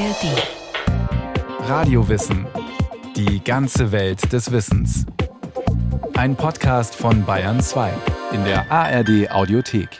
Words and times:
ARD. 0.00 1.68
Radiowissen. 1.68 2.46
Die 3.16 3.44
ganze 3.44 3.92
Welt 3.92 4.32
des 4.32 4.50
Wissens. 4.50 5.04
Ein 6.14 6.36
Podcast 6.36 6.94
von 6.94 7.26
Bayern 7.26 7.60
2 7.60 7.92
in 8.32 8.42
der 8.44 8.72
ARD 8.72 9.30
Audiothek. 9.30 9.90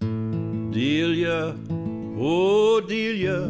Delia, 0.00 1.56
oh 2.16 2.80
Delia, 2.88 3.48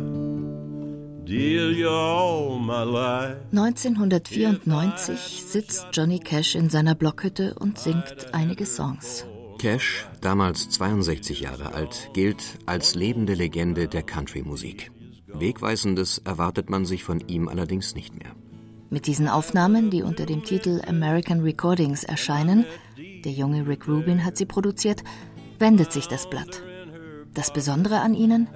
Delia 1.28 1.90
all 1.90 2.58
my 2.58 2.90
life. 2.90 3.36
1994 3.52 5.44
sitzt 5.46 5.88
Johnny 5.92 6.20
Cash 6.20 6.54
in 6.54 6.70
seiner 6.70 6.94
Blockhütte 6.94 7.54
und 7.58 7.78
singt 7.78 8.32
einige 8.32 8.64
Songs. 8.64 9.26
Cash, 9.58 10.06
damals 10.20 10.68
62 10.70 11.40
Jahre 11.40 11.74
alt, 11.74 12.10
gilt 12.12 12.58
als 12.66 12.94
lebende 12.94 13.34
Legende 13.34 13.88
der 13.88 14.02
Country-Musik. 14.02 14.90
Wegweisendes 15.26 16.18
erwartet 16.18 16.70
man 16.70 16.84
sich 16.84 17.04
von 17.04 17.20
ihm 17.20 17.48
allerdings 17.48 17.94
nicht 17.94 18.14
mehr. 18.14 18.32
Mit 18.90 19.06
diesen 19.06 19.28
Aufnahmen, 19.28 19.90
die 19.90 20.02
unter 20.02 20.26
dem 20.26 20.44
Titel 20.44 20.80
American 20.86 21.40
Recordings 21.40 22.04
erscheinen, 22.04 22.64
der 23.24 23.32
junge 23.32 23.66
Rick 23.66 23.88
Rubin 23.88 24.24
hat 24.24 24.36
sie 24.36 24.46
produziert, 24.46 25.02
wendet 25.58 25.92
sich 25.92 26.06
das 26.06 26.30
Blatt. 26.30 26.62
Das 27.34 27.52
Besondere 27.52 28.00
an 28.00 28.14
ihnen? 28.14 28.48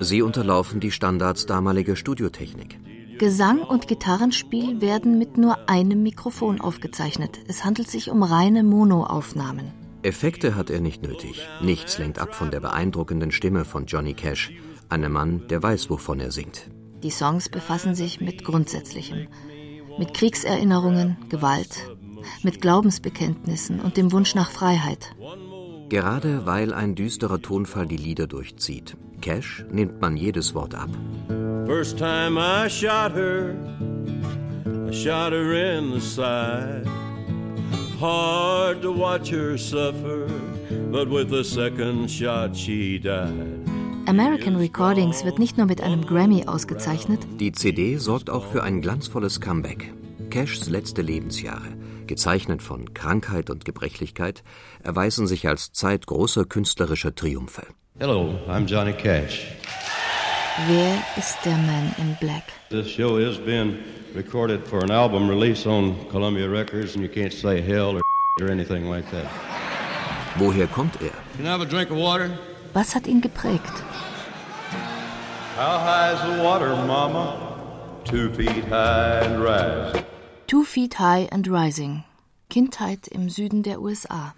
Sie 0.00 0.22
unterlaufen 0.22 0.80
die 0.80 0.90
Standards 0.90 1.46
damaliger 1.46 1.96
Studiotechnik. 1.96 2.78
Gesang 3.18 3.62
und 3.62 3.88
Gitarrenspiel 3.88 4.80
werden 4.80 5.18
mit 5.18 5.38
nur 5.38 5.68
einem 5.68 6.04
Mikrofon 6.04 6.60
aufgezeichnet. 6.60 7.40
Es 7.48 7.64
handelt 7.64 7.90
sich 7.90 8.10
um 8.10 8.22
reine 8.22 8.62
Monoaufnahmen. 8.62 9.72
Effekte 10.02 10.54
hat 10.54 10.70
er 10.70 10.80
nicht 10.80 11.02
nötig. 11.02 11.46
Nichts 11.60 11.98
lenkt 11.98 12.18
ab 12.18 12.34
von 12.34 12.50
der 12.50 12.60
beeindruckenden 12.60 13.32
Stimme 13.32 13.64
von 13.64 13.86
Johnny 13.86 14.14
Cash, 14.14 14.52
einem 14.88 15.12
Mann, 15.12 15.46
der 15.48 15.62
weiß, 15.62 15.90
wovon 15.90 16.20
er 16.20 16.30
singt. 16.30 16.70
Die 17.02 17.10
Songs 17.10 17.48
befassen 17.48 17.94
sich 17.94 18.20
mit 18.20 18.44
Grundsätzlichem, 18.44 19.28
mit 19.98 20.14
Kriegserinnerungen, 20.14 21.16
Gewalt, 21.28 21.76
mit 22.42 22.60
Glaubensbekenntnissen 22.60 23.80
und 23.80 23.96
dem 23.96 24.12
Wunsch 24.12 24.34
nach 24.34 24.50
Freiheit. 24.50 25.14
Gerade 25.88 26.46
weil 26.46 26.72
ein 26.74 26.94
düsterer 26.94 27.40
Tonfall 27.40 27.86
die 27.86 27.96
Lieder 27.96 28.26
durchzieht. 28.26 28.96
Cash 29.20 29.64
nimmt 29.70 30.00
man 30.00 30.16
jedes 30.16 30.54
Wort 30.54 30.74
ab. 30.74 30.90
First 31.66 31.98
time 31.98 32.38
I 32.38 32.68
shot 32.68 33.12
her, 33.12 33.54
I 34.88 34.92
shot 34.92 35.32
her 35.32 35.78
in 35.78 35.92
the 35.92 36.00
side. 36.00 36.86
Hard 38.00 38.47
to 38.74 38.92
watch 38.92 39.30
her 39.30 39.56
suffer, 39.58 40.28
but 40.90 41.08
with 41.08 41.30
the 41.30 41.42
second 41.42 42.08
shot 42.08 42.56
she 42.56 42.98
died. 42.98 43.66
American 44.06 44.56
Recordings 44.56 45.24
wird 45.24 45.38
nicht 45.38 45.58
nur 45.58 45.66
mit 45.66 45.82
einem 45.82 46.06
Grammy 46.06 46.46
ausgezeichnet. 46.46 47.20
Die 47.38 47.52
CD 47.52 47.96
sorgt 47.96 48.30
auch 48.30 48.46
für 48.46 48.62
ein 48.62 48.80
glanzvolles 48.80 49.40
Comeback. 49.40 49.92
Cashs 50.30 50.68
letzte 50.68 51.02
Lebensjahre, 51.02 51.76
gezeichnet 52.06 52.62
von 52.62 52.94
Krankheit 52.94 53.50
und 53.50 53.64
Gebrechlichkeit, 53.64 54.42
erweisen 54.82 55.26
sich 55.26 55.46
als 55.46 55.72
Zeit 55.72 56.06
großer 56.06 56.44
künstlerischer 56.44 57.14
Triumphe. 57.14 57.66
Hello, 57.98 58.38
I'm 58.48 58.66
Johnny 58.66 58.92
Cash. 58.92 59.46
Wer 60.66 61.02
ist 61.16 61.38
der 61.44 61.56
Man 61.56 61.94
in 61.98 62.16
Black? 62.20 62.44
This 62.70 62.88
show 62.88 63.18
is 63.18 63.38
being 63.38 63.78
recorded 64.14 64.66
for 64.66 64.82
an 64.82 64.90
album 64.90 65.28
release 65.28 65.66
on 65.68 65.94
Columbia 66.10 66.48
Records, 66.48 66.94
and 66.94 67.04
you 67.04 67.10
can't 67.10 67.32
say 67.32 67.60
hell 67.60 67.96
or 67.96 68.00
or 68.40 68.50
anything 68.50 68.88
like 68.88 69.10
that. 69.10 69.26
Woher 70.38 70.66
kommt 70.66 71.00
er? 71.02 71.12
Can 71.36 71.46
I 71.46 71.50
have 71.50 71.62
a 71.62 71.66
drink 71.66 71.90
of 71.90 71.96
water? 71.96 72.30
Was 72.74 72.94
hat 72.94 73.06
ihn 73.06 73.20
geprägt? 73.20 73.82
How 75.56 75.78
high 75.78 76.12
is 76.12 76.20
the 76.20 76.42
water, 76.42 76.76
Mama? 76.86 77.36
Two 78.04 78.30
feet 78.34 78.64
high 78.68 79.24
and 79.24 79.42
rising. 79.42 80.04
Two 80.48 80.64
Feet 80.64 80.98
High 80.98 81.28
and 81.30 81.46
Rising. 81.46 82.04
Kindheit 82.48 83.06
im 83.08 83.28
Süden 83.28 83.62
der 83.62 83.82
USA. 83.82 84.34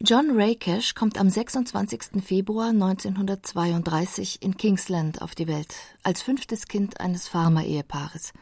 John 0.00 0.30
Ray 0.30 0.54
Cash 0.54 0.94
kommt 0.94 1.18
am 1.18 1.28
26. 1.28 2.24
Februar 2.24 2.70
1932 2.70 4.40
in 4.40 4.56
Kingsland 4.56 5.20
auf 5.20 5.34
die 5.34 5.48
Welt, 5.48 5.74
als 6.02 6.22
fünftes 6.22 6.66
Kind 6.66 6.98
eines 6.98 7.28
Farmer-Ehepaares. 7.28 8.32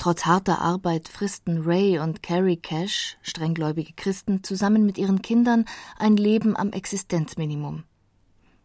Trotz 0.00 0.24
harter 0.24 0.62
Arbeit 0.62 1.10
fristen 1.10 1.58
Ray 1.66 1.98
und 1.98 2.22
Carrie 2.22 2.56
Cash, 2.56 3.18
strenggläubige 3.20 3.92
Christen, 3.92 4.42
zusammen 4.42 4.86
mit 4.86 4.96
ihren 4.96 5.20
Kindern 5.20 5.66
ein 5.98 6.16
Leben 6.16 6.56
am 6.56 6.72
Existenzminimum. 6.72 7.84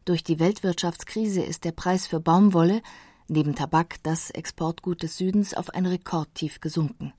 Durch 0.06 0.24
die 0.24 0.40
Weltwirtschaftskrise 0.40 1.42
ist 1.42 1.66
der 1.66 1.74
Preis 1.74 2.08
für 2.08 2.22
Baumwolle, 2.22 2.82
neben 3.28 3.54
Tabak 3.54 4.02
das 4.02 4.30
Exportgut 4.30 5.04
des 5.04 5.18
Südens, 5.18 5.54
auf 5.54 5.72
ein 5.72 5.86
Rekordtief 5.86 6.62
gesunken. 6.62 7.12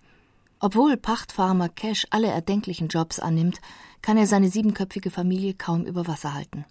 Obwohl 0.60 0.96
Pachtfarmer 0.96 1.68
Cash 1.68 2.06
alle 2.08 2.28
erdenklichen 2.28 2.88
Jobs 2.88 3.20
annimmt, 3.20 3.60
kann 4.00 4.16
er 4.16 4.26
seine 4.26 4.48
siebenköpfige 4.48 5.10
Familie 5.10 5.52
kaum 5.52 5.84
über 5.84 6.06
Wasser 6.06 6.32
halten. 6.32 6.64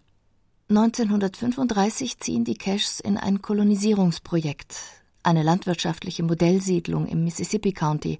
1935 0.69 2.19
ziehen 2.19 2.43
die 2.43 2.55
Cashs 2.55 2.99
in 2.99 3.17
ein 3.19 3.43
Kolonisierungsprojekt, 3.43 5.04
eine 5.25 5.43
landwirtschaftliche 5.43 6.23
Modellsiedlung 6.23 7.07
im 7.07 7.23
Mississippi 7.23 7.73
County, 7.73 8.19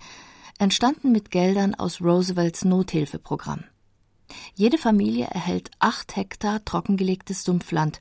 entstanden 0.58 1.12
mit 1.12 1.32
Geldern 1.32 1.76
aus 1.76 2.02
Roosevelts 2.02 2.66
Nothilfeprogramm. 2.66 3.66
Jede 4.56 4.78
Familie 4.78 5.26
erhält 5.26 5.72
acht 5.80 6.16
Hektar 6.16 6.64
trockengelegtes 6.66 7.44
Sumpfland. 7.44 8.00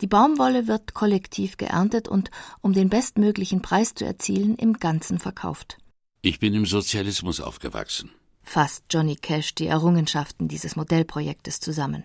Die 0.00 0.06
Baumwolle 0.06 0.66
wird 0.66 0.94
kollektiv 0.94 1.56
geerntet 1.56 2.08
und, 2.08 2.30
um 2.60 2.72
den 2.72 2.90
bestmöglichen 2.90 3.62
Preis 3.62 3.94
zu 3.94 4.04
erzielen, 4.04 4.56
im 4.56 4.74
Ganzen 4.74 5.18
verkauft. 5.18 5.78
Ich 6.20 6.38
bin 6.38 6.54
im 6.54 6.66
Sozialismus 6.66 7.40
aufgewachsen. 7.40 8.10
Fasst 8.42 8.84
Johnny 8.90 9.16
Cash 9.16 9.54
die 9.54 9.66
Errungenschaften 9.66 10.48
dieses 10.48 10.76
Modellprojektes 10.76 11.60
zusammen. 11.60 12.04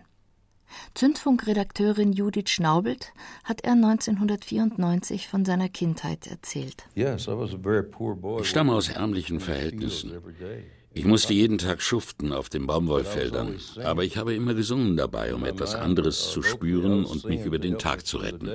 Zündfunkredakteurin 0.94 2.13
Judith 2.13 2.50
Schnaubelt 2.50 3.13
hat 3.44 3.62
er 3.62 3.74
1994 3.74 5.28
von 5.28 5.46
seiner 5.46 5.69
Kindheit 5.69 6.28
erzählt. 6.28 6.85
Ich 6.96 8.47
stamme 8.50 8.74
aus 8.74 8.90
ärmlichen 8.90 9.40
Verhältnissen. 9.40 10.13
Ich 10.94 11.06
musste 11.06 11.34
jeden 11.34 11.59
Tag 11.59 11.81
schuften 11.81 12.34
auf 12.34 12.50
den 12.50 12.66
Baumwollfeldern, 12.66 13.59
aber 13.84 14.03
ich 14.03 14.18
habe 14.18 14.34
immer 14.34 14.53
gesungen 14.56 14.97
dabei, 14.97 15.35
um 15.35 15.46
etwas 15.46 15.75
anderes 15.75 16.31
zu 16.31 16.41
spüren 16.41 17.06
und 17.06 17.25
mich 17.25 17.46
über 17.46 17.59
den 17.59 17.78
Tag 17.78 18.06
zu 18.06 18.18
retten. 18.18 18.50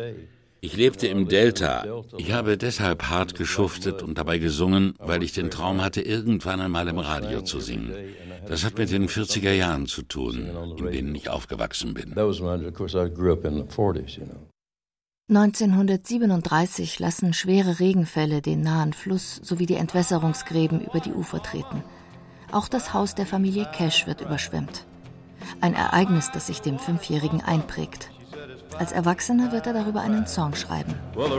Ich 0.65 0.77
lebte 0.77 1.07
im 1.09 1.29
Delta. 1.29 2.03
Ich 2.17 2.33
habe 2.33 2.57
deshalb 2.57 3.05
hart 3.05 3.35
geschuftet 3.35 4.03
und 4.03 4.17
dabei 4.17 4.39
gesungen, 4.39 4.95
weil 4.99 5.23
ich 5.23 5.33
den 5.33 5.51
Traum 5.51 5.83
hatte, 5.83 6.01
irgendwann 6.01 6.63
einmal 6.63 6.89
im 6.89 6.99
Radio 6.99 7.43
zu 7.43 7.61
singen. 7.61 7.93
Das 8.49 8.65
hat 8.65 8.79
mit 8.79 8.91
den 8.91 9.09
40er 9.09 9.53
Jahren 9.53 9.87
zu 9.87 10.03
tun, 10.03 10.51
in 10.79 10.91
denen 10.91 11.15
ich 11.15 11.29
aufgewachsen 11.29 11.95
bin. 11.95 12.15
That 12.15 12.27
was 12.27 12.41
when, 12.41 12.67
of 12.67 12.75
course, 12.75 12.97
I 12.97 13.09
grew 13.09 13.33
up 13.33 13.45
in 13.45 13.57
the 13.57 13.63
40s, 13.63 14.19
you 14.19 14.25
know. 14.25 14.49
1937 15.31 16.99
lassen 16.99 17.33
schwere 17.33 17.81
Regenfälle 17.81 18.43
den 18.43 18.61
nahen 18.61 18.93
Fluss 18.93 19.41
sowie 19.43 19.65
die 19.65 19.77
Entwässerungsgräben 19.77 20.83
über 20.83 21.01
die 21.01 21.13
Ufer 21.13 21.43
treten. 21.43 21.83
Auch 22.53 22.69
das 22.69 22.93
Haus 22.93 23.15
der 23.15 23.25
Familie 23.25 23.67
Cash 23.75 24.07
wird 24.07 24.21
überschwemmt. 24.21 24.85
Ein 25.63 25.73
Ereignis, 25.75 26.31
das 26.31 26.49
sich 26.49 26.61
dem 26.61 26.79
Fünfjährigen 26.79 27.41
einprägt. 27.41 28.11
Als 28.79 28.93
Erwachsener 28.93 29.51
wird 29.51 29.67
er 29.67 29.73
darüber 29.73 30.03
einen 30.03 30.27
Song 30.27 30.55
schreiben. 30.55 30.95
Well, 31.15 31.31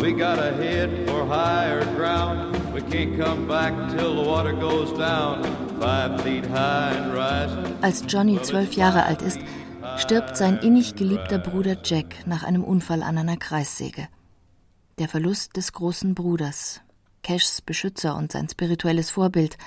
We 0.00 0.12
gotta 0.12 0.52
head 0.56 1.06
for 1.06 1.26
higher 1.26 1.84
ground. 1.94 2.56
We 2.72 2.80
can't 2.80 3.18
come 3.18 3.46
back 3.46 3.74
till 3.90 4.16
the 4.16 4.26
water 4.26 4.54
goes 4.54 4.96
down. 4.96 5.44
Five 5.78 6.22
feet 6.22 6.46
high 6.46 6.94
and 6.96 7.12
rising. 7.12 7.76
Als 7.82 8.04
Johnny 8.08 8.40
zwölf 8.40 8.72
Jahre 8.72 9.04
alt 9.04 9.20
ist, 9.20 9.38
stirbt 9.98 10.38
sein 10.38 10.58
innig 10.62 10.94
geliebter 10.94 11.38
Bruder 11.38 11.76
Jack 11.84 12.26
nach 12.26 12.44
einem 12.44 12.64
Unfall 12.64 13.02
an 13.02 13.18
einer 13.18 13.36
Kreissäge. 13.36 14.08
Der 14.98 15.08
Verlust 15.08 15.58
des 15.58 15.74
großen 15.74 16.14
Bruders, 16.14 16.80
Cashs 17.22 17.60
Beschützer 17.60 18.16
und 18.16 18.32
sein 18.32 18.48
spirituelles 18.48 19.10
Vorbild, 19.10 19.58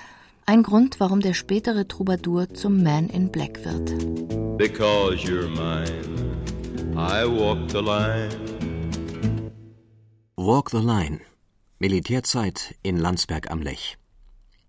ein 0.47 0.63
Grund, 0.63 0.99
warum 0.99 1.19
der 1.19 1.35
spätere 1.35 1.87
Troubadour 1.87 2.49
zum 2.49 2.81
Man 2.81 3.07
in 3.07 3.31
Black 3.31 3.63
wird. 3.63 4.57
Because 4.57 5.23
you're 5.27 5.47
mine, 5.47 6.33
I 6.95 7.23
walk 7.23 7.69
the 7.69 7.81
line. 7.81 8.52
Walk 10.45 10.71
the 10.71 10.79
Line. 10.79 11.21
Militärzeit 11.79 12.75
in 12.83 12.97
Landsberg 12.97 13.49
am 13.49 13.61
Lech. 13.61 13.97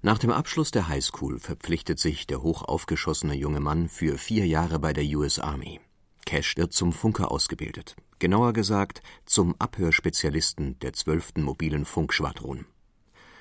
Nach 0.02 0.18
dem 0.18 0.30
Abschluss 0.30 0.70
der 0.70 0.86
Highschool 0.86 1.40
verpflichtet 1.40 1.98
sich 1.98 2.28
der 2.28 2.44
hochaufgeschossene 2.44 3.34
junge 3.34 3.58
Mann 3.58 3.88
für 3.88 4.16
vier 4.16 4.46
Jahre 4.46 4.78
bei 4.78 4.92
der 4.92 5.02
US 5.16 5.40
Army. 5.40 5.80
Cash 6.26 6.56
wird 6.56 6.72
zum 6.72 6.92
Funker 6.92 7.32
ausgebildet. 7.32 7.96
Genauer 8.20 8.52
gesagt 8.52 9.02
zum 9.26 9.56
Abhörspezialisten 9.58 10.78
der 10.78 10.92
12. 10.92 11.38
mobilen 11.38 11.84
Funkschwadron. 11.86 12.66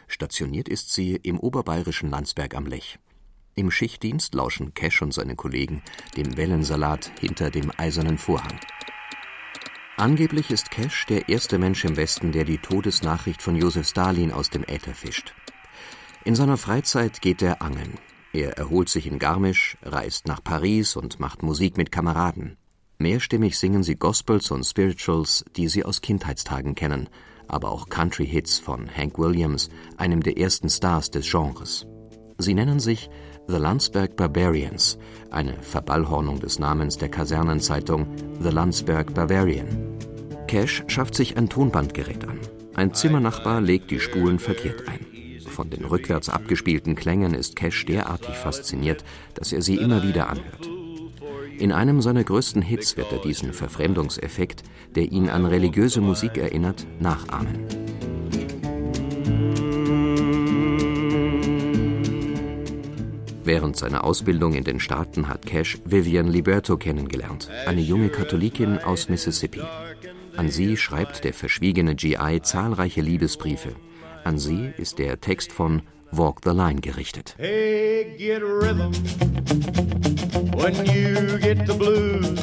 Stationiert 0.08 0.68
ist 0.68 0.92
sie 0.92 1.16
im 1.18 1.40
oberbayerischen 1.40 2.10
Landsberg 2.10 2.56
am 2.56 2.66
Lech. 2.66 2.98
Im 3.54 3.70
Schichtdienst 3.70 4.34
lauschen 4.34 4.74
Cash 4.74 5.04
und 5.04 5.14
seine 5.14 5.36
Kollegen 5.36 5.84
dem 6.18 6.36
Wellensalat 6.36 7.12
hinter 7.20 7.52
dem 7.52 7.72
eisernen 7.78 8.18
Vorhang. 8.18 8.60
Angeblich 9.96 10.50
ist 10.50 10.72
Cash 10.72 11.06
der 11.06 11.30
erste 11.30 11.60
Mensch 11.60 11.86
im 11.86 11.96
Westen, 11.96 12.32
der 12.32 12.46
die 12.46 12.58
Todesnachricht 12.58 13.44
von 13.44 13.56
Josef 13.56 13.88
Stalin 13.88 14.32
aus 14.32 14.50
dem 14.50 14.64
Äther 14.64 14.96
fischt. 14.96 15.36
In 16.26 16.36
seiner 16.36 16.58
Freizeit 16.58 17.22
geht 17.22 17.44
er 17.44 17.62
angeln. 17.62 18.00
Er 18.34 18.58
erholt 18.58 18.90
sich 18.90 19.06
in 19.06 19.20
Garmisch, 19.20 19.78
reist 19.84 20.28
nach 20.28 20.44
Paris 20.44 20.96
und 20.96 21.20
macht 21.20 21.44
Musik 21.44 21.78
mit 21.78 21.92
Kameraden. 21.92 22.58
Mehrstimmig 22.98 23.60
singen 23.60 23.84
sie 23.84 23.96
Gospels 23.96 24.50
und 24.50 24.64
Spirituals, 24.64 25.46
die 25.56 25.68
sie 25.68 25.86
aus 25.86 26.02
Kindheitstagen 26.02 26.74
kennen, 26.74 27.08
aber 27.48 27.70
auch 27.70 27.88
Country-Hits 27.88 28.58
von 28.58 28.90
Hank 28.90 29.20
Williams, 29.20 29.70
einem 29.98 30.24
der 30.24 30.40
ersten 30.40 30.70
Stars 30.70 31.12
des 31.12 31.30
Genres. 31.30 31.86
Sie 32.40 32.56
nennen 32.56 32.80
sich 32.80 33.12
The 33.48 33.58
Landsberg 33.58 34.16
Barbarians, 34.16 34.98
eine 35.30 35.54
Verballhornung 35.62 36.40
des 36.40 36.60
Namens 36.60 36.98
der 36.98 37.10
Kasernenzeitung 37.10 38.08
The 38.42 38.50
Landsberg 38.50 39.14
Bavarian. 39.14 39.98
Cash 40.48 40.84
schafft 40.88 41.14
sich 41.14 41.36
ein 41.36 41.50
Tonbandgerät 41.50 42.24
an. 42.26 42.40
Ein 42.74 42.94
Zimmernachbar 42.94 43.60
legt 43.60 43.92
die 43.92 44.00
Spulen 44.00 44.40
verkehrt 44.40 44.88
ein. 44.88 45.06
Von 45.50 45.70
den 45.70 45.84
rückwärts 45.84 46.30
abgespielten 46.30 46.96
Klängen 46.96 47.34
ist 47.34 47.58
Cash 47.58 47.86
derartig 47.86 48.34
fasziniert, 48.36 49.04
dass 49.34 49.52
er 49.52 49.62
sie 49.62 49.76
immer 49.76 50.04
wieder 50.04 50.30
anhört. 50.30 50.70
In 51.60 51.74
einem 51.74 52.02
seiner 52.02 52.24
größten 52.24 52.62
Hits 52.62 52.96
wird 52.96 53.12
er 53.12 53.20
diesen 53.20 53.52
Verfremdungseffekt, 53.52 54.64
der 54.96 55.12
ihn 55.12 55.30
an 55.30 55.46
religiöse 55.46 56.00
Musik 56.00 56.38
erinnert, 56.38 56.88
nachahmen. 57.00 57.68
Während 63.46 63.76
seiner 63.76 64.04
Ausbildung 64.04 64.54
in 64.54 64.64
den 64.64 64.80
Staaten 64.80 65.28
hat 65.28 65.46
Cash 65.46 65.80
Vivian 65.86 66.28
Liberto 66.28 66.78
kennengelernt, 66.78 67.50
eine 67.66 67.82
junge 67.82 68.10
Katholikin 68.10 68.78
aus 68.80 69.10
Mississippi. 69.10 69.62
An 70.38 70.50
sie 70.50 70.78
schreibt 70.78 71.24
der 71.24 71.34
verschwiegene 71.34 71.96
GI 71.96 72.40
zahlreiche 72.42 73.02
Liebesbriefe. 73.02 73.76
An 74.24 74.38
sie 74.38 74.72
ist 74.78 75.00
der 75.00 75.20
Text 75.20 75.52
von 75.52 75.82
Walk 76.12 76.42
the 76.44 76.52
Line 76.52 76.80
gerichtet. 76.80 77.36
Hey, 77.38 78.16
get 78.18 78.42
rhythm 78.42 78.92
when 80.56 80.76
you 80.86 81.38
get 81.40 81.68
the 81.68 81.74
blues. 81.74 82.40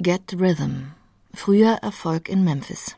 Get 0.00 0.32
Rhythm. 0.32 0.94
Früher 1.32 1.78
Erfolg 1.82 2.28
in 2.28 2.42
Memphis. 2.44 2.96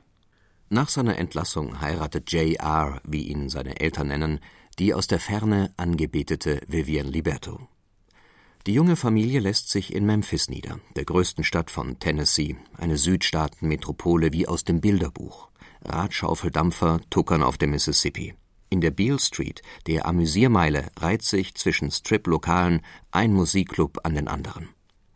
Nach 0.74 0.88
seiner 0.88 1.18
Entlassung 1.18 1.80
heiratet 1.80 2.32
J.R., 2.32 3.00
wie 3.04 3.28
ihn 3.28 3.48
seine 3.48 3.78
Eltern 3.78 4.08
nennen, 4.08 4.40
die 4.80 4.92
aus 4.92 5.06
der 5.06 5.20
Ferne 5.20 5.72
angebetete 5.76 6.62
Vivian 6.66 7.06
Liberto. 7.06 7.68
Die 8.66 8.74
junge 8.74 8.96
Familie 8.96 9.38
lässt 9.38 9.70
sich 9.70 9.94
in 9.94 10.04
Memphis 10.04 10.48
nieder, 10.48 10.80
der 10.96 11.04
größten 11.04 11.44
Stadt 11.44 11.70
von 11.70 12.00
Tennessee, 12.00 12.56
eine 12.76 12.98
Südstaatenmetropole 12.98 14.32
wie 14.32 14.48
aus 14.48 14.64
dem 14.64 14.80
Bilderbuch. 14.80 15.48
Radschaufeldampfer 15.84 17.02
tuckern 17.08 17.44
auf 17.44 17.56
dem 17.56 17.70
Mississippi. 17.70 18.34
In 18.68 18.80
der 18.80 18.90
Beale 18.90 19.20
Street, 19.20 19.62
der 19.86 20.06
Amüsiermeile, 20.06 20.88
reiht 20.98 21.22
sich 21.22 21.54
zwischen 21.54 21.92
Strip-Lokalen 21.92 22.80
ein 23.12 23.32
Musikclub 23.32 24.00
an 24.02 24.16
den 24.16 24.26
anderen. 24.26 24.70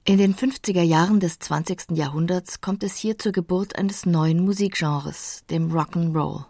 In 0.08 0.16
den 0.16 0.34
50er 0.34 0.80
Jahren 0.80 1.20
des 1.20 1.38
20. 1.38 1.90
Jahrhunderts 1.90 2.62
kommt 2.62 2.82
es 2.82 2.96
hier 2.96 3.18
zur 3.18 3.32
Geburt 3.32 3.76
eines 3.76 4.06
neuen 4.06 4.42
Musikgenres, 4.42 5.44
dem 5.50 5.70
Rock'n'Roll. 5.70 6.46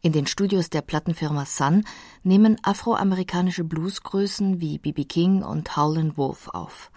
In 0.00 0.12
den 0.12 0.28
Studios 0.28 0.70
der 0.70 0.82
Plattenfirma 0.82 1.44
Sun 1.44 1.84
nehmen 2.22 2.56
afroamerikanische 2.62 3.64
Bluesgrößen 3.64 4.60
wie 4.60 4.78
B.B. 4.78 5.06
King 5.06 5.42
und 5.42 5.76
Howlin' 5.76 6.16
Wolf 6.16 6.46
auf. 6.50 6.92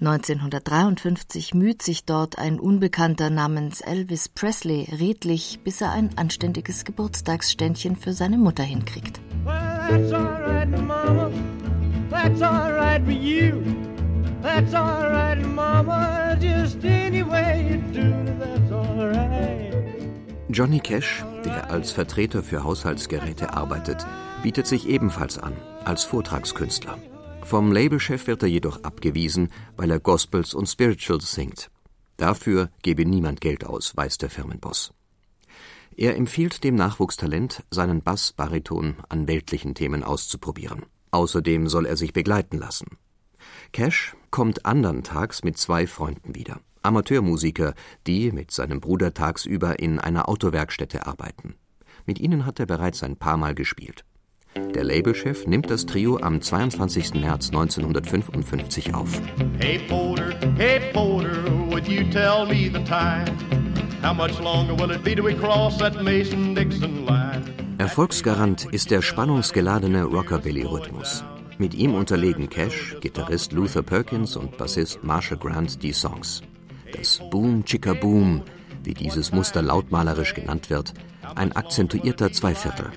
1953 0.00 1.52
müht 1.52 1.82
sich 1.82 2.06
dort 2.06 2.38
ein 2.38 2.58
Unbekannter 2.58 3.28
namens 3.28 3.82
Elvis 3.82 4.30
Presley 4.30 4.88
redlich, 4.98 5.60
bis 5.62 5.82
er 5.82 5.92
ein 5.92 6.16
anständiges 6.16 6.86
Geburtstagsständchen 6.86 7.96
für 7.96 8.14
seine 8.14 8.38
Mutter 8.38 8.64
hinkriegt. 8.64 9.20
Well, 9.44 9.78
Johnny 20.50 20.80
Cash, 20.80 21.24
der 21.44 21.70
als 21.70 21.90
Vertreter 21.90 22.42
für 22.42 22.64
Haushaltsgeräte 22.64 23.52
arbeitet, 23.52 24.06
bietet 24.42 24.66
sich 24.66 24.88
ebenfalls 24.88 25.38
an, 25.38 25.54
als 25.84 26.04
Vortragskünstler. 26.04 26.98
Vom 27.42 27.72
Labelchef 27.72 28.26
wird 28.26 28.42
er 28.42 28.48
jedoch 28.48 28.82
abgewiesen, 28.84 29.50
weil 29.76 29.90
er 29.90 30.00
Gospels 30.00 30.54
und 30.54 30.66
Spirituals 30.66 31.32
singt. 31.32 31.70
Dafür 32.16 32.70
gebe 32.82 33.04
niemand 33.04 33.40
Geld 33.40 33.64
aus, 33.64 33.96
weiß 33.96 34.18
der 34.18 34.30
Firmenboss. 34.30 34.92
Er 35.96 36.16
empfiehlt 36.16 36.62
dem 36.62 36.76
Nachwuchstalent, 36.76 37.64
seinen 37.70 38.02
Bassbariton 38.02 38.96
an 39.08 39.26
weltlichen 39.26 39.74
Themen 39.74 40.04
auszuprobieren. 40.04 40.86
Außerdem 41.10 41.68
soll 41.68 41.86
er 41.86 41.96
sich 41.96 42.12
begleiten 42.12 42.58
lassen. 42.58 42.98
Cash 43.72 44.14
kommt 44.30 44.66
andern 44.66 45.02
Tags 45.02 45.44
mit 45.44 45.58
zwei 45.58 45.86
Freunden 45.86 46.34
wieder. 46.34 46.60
Amateurmusiker, 46.82 47.74
die 48.06 48.32
mit 48.32 48.50
seinem 48.50 48.80
Bruder 48.80 49.14
tagsüber 49.14 49.78
in 49.78 49.98
einer 49.98 50.28
Autowerkstätte 50.28 51.06
arbeiten. 51.06 51.54
Mit 52.06 52.18
ihnen 52.18 52.46
hat 52.46 52.60
er 52.60 52.66
bereits 52.66 53.02
ein 53.02 53.16
paar 53.16 53.36
Mal 53.36 53.54
gespielt. 53.54 54.04
Der 54.74 54.84
Labelchef 54.84 55.46
nimmt 55.46 55.70
das 55.70 55.86
Trio 55.86 56.18
am 56.18 56.40
22. 56.40 57.14
März 57.14 57.48
1955 57.48 58.94
auf. 58.94 59.20
Hey 59.58 59.78
Porter, 59.88 60.34
hey 60.56 60.80
Porter, 60.92 61.44
would 61.70 61.86
you 61.86 62.04
tell 62.10 62.46
me 62.46 62.70
the 62.72 62.82
time? 62.84 63.26
How 64.02 64.14
much 64.14 64.38
longer 64.40 64.76
will 64.78 64.90
it 64.90 65.04
be 65.04 65.14
till 65.14 65.24
we 65.24 65.34
cross 65.34 65.76
that 65.78 66.02
Mason-Dixon 66.02 67.04
line? 67.04 67.44
Erfolgsgarant 67.78 68.64
ist 68.64 68.90
der 68.90 69.02
spannungsgeladene 69.02 70.04
Rockabilly-Rhythmus. 70.04 71.24
Mit 71.58 71.74
ihm 71.74 71.94
unterlegen 71.94 72.48
Cash, 72.48 72.96
Gitarrist 73.00 73.52
Luther 73.52 73.82
Perkins 73.82 74.36
und 74.36 74.56
Bassist 74.56 75.02
Marshall 75.02 75.38
Grant 75.38 75.82
die 75.82 75.92
Songs. 75.92 76.42
Das 76.92 77.20
Boom 77.30 77.64
Chicka 77.64 77.94
Boom, 77.94 78.42
wie 78.84 78.94
dieses 78.94 79.32
Muster 79.32 79.60
lautmalerisch 79.60 80.34
genannt 80.34 80.70
wird, 80.70 80.94
ein 81.34 81.52
akzentuierter 81.52 82.32
Zweiviertel. 82.32 82.92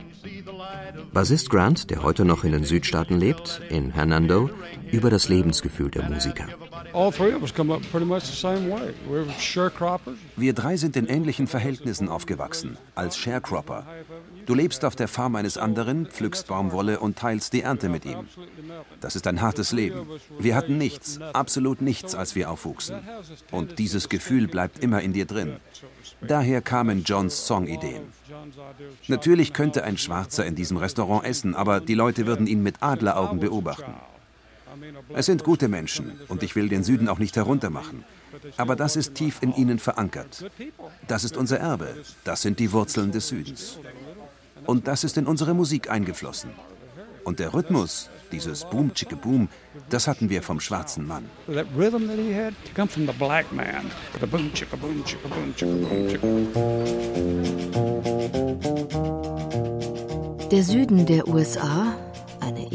Bassist 1.11 1.49
Grant, 1.49 1.89
der 1.89 2.03
heute 2.03 2.23
noch 2.23 2.43
in 2.43 2.51
den 2.51 2.63
Südstaaten 2.63 3.19
lebt, 3.19 3.61
in 3.69 3.91
Hernando, 3.91 4.51
über 4.91 5.09
das 5.09 5.27
Lebensgefühl 5.27 5.89
der 5.89 6.07
Musiker. 6.07 6.45
Wir 10.35 10.53
drei 10.53 10.77
sind 10.77 10.95
in 10.95 11.07
ähnlichen 11.07 11.47
Verhältnissen 11.47 12.09
aufgewachsen, 12.09 12.77
als 12.95 13.17
Sharecropper. 13.17 13.85
Du 14.45 14.53
lebst 14.55 14.83
auf 14.85 14.95
der 14.95 15.07
Farm 15.07 15.35
eines 15.35 15.57
anderen, 15.57 16.07
pflückst 16.07 16.47
Baumwolle 16.47 16.99
und 16.99 17.17
teilst 17.17 17.53
die 17.53 17.61
Ernte 17.61 17.89
mit 17.89 18.05
ihm. 18.05 18.27
Das 18.99 19.15
ist 19.15 19.27
ein 19.27 19.41
hartes 19.41 19.71
Leben. 19.71 20.07
Wir 20.39 20.55
hatten 20.55 20.77
nichts, 20.77 21.19
absolut 21.33 21.81
nichts, 21.81 22.15
als 22.15 22.35
wir 22.35 22.49
aufwuchsen. 22.49 22.97
Und 23.51 23.79
dieses 23.79 24.09
Gefühl 24.09 24.47
bleibt 24.47 24.79
immer 24.79 25.01
in 25.01 25.13
dir 25.13 25.25
drin. 25.25 25.57
Daher 26.21 26.61
kamen 26.61 27.03
Johns 27.03 27.47
Songideen. 27.47 28.03
Natürlich 29.07 29.53
könnte 29.53 29.83
ein 29.83 29.97
Schwarzer 29.97 30.45
in 30.45 30.55
diesem 30.55 30.77
Restaurant 30.77 31.25
essen, 31.25 31.55
aber 31.55 31.79
die 31.79 31.95
Leute 31.95 32.25
würden 32.25 32.47
ihn 32.47 32.63
mit 32.63 32.81
Adleraugen 32.81 33.39
beobachten. 33.39 33.93
Es 35.13 35.25
sind 35.25 35.43
gute 35.43 35.67
Menschen 35.67 36.19
und 36.27 36.43
ich 36.43 36.55
will 36.55 36.69
den 36.69 36.83
Süden 36.83 37.09
auch 37.09 37.19
nicht 37.19 37.35
heruntermachen. 37.35 38.03
Aber 38.57 38.75
das 38.75 38.95
ist 38.95 39.15
tief 39.15 39.39
in 39.41 39.53
ihnen 39.55 39.79
verankert. 39.79 40.45
Das 41.07 41.23
ist 41.23 41.37
unser 41.37 41.59
Erbe. 41.59 41.95
Das 42.23 42.41
sind 42.41 42.59
die 42.59 42.71
Wurzeln 42.71 43.11
des 43.11 43.27
Südens. 43.27 43.79
Und 44.65 44.87
das 44.87 45.03
ist 45.03 45.17
in 45.17 45.25
unsere 45.25 45.53
Musik 45.53 45.89
eingeflossen. 45.89 46.51
Und 47.23 47.39
der 47.39 47.53
Rhythmus, 47.53 48.09
dieses 48.31 48.65
Boom 48.65 48.93
Chicke 48.93 49.15
Boom, 49.15 49.47
das 49.89 50.07
hatten 50.07 50.29
wir 50.29 50.41
vom 50.41 50.59
schwarzen 50.59 51.07
Mann. 51.07 51.25
Der 60.51 60.63
Süden 60.63 61.05
der 61.05 61.27
USA, 61.27 61.95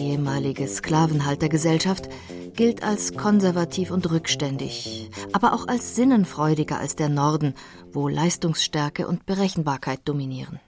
ehemalige 0.06 0.68
Sklavenhaltergesellschaft, 0.68 2.08
gilt 2.54 2.82
als 2.82 3.16
konservativ 3.16 3.90
und 3.90 4.10
rückständig, 4.10 5.10
aber 5.32 5.52
auch 5.52 5.68
als 5.68 5.94
sinnenfreudiger 5.94 6.78
als 6.78 6.96
der 6.96 7.08
Norden, 7.08 7.54
wo 7.92 8.08
Leistungsstärke 8.08 9.06
und 9.06 9.26
Berechenbarkeit 9.26 10.00
dominieren. 10.04 10.60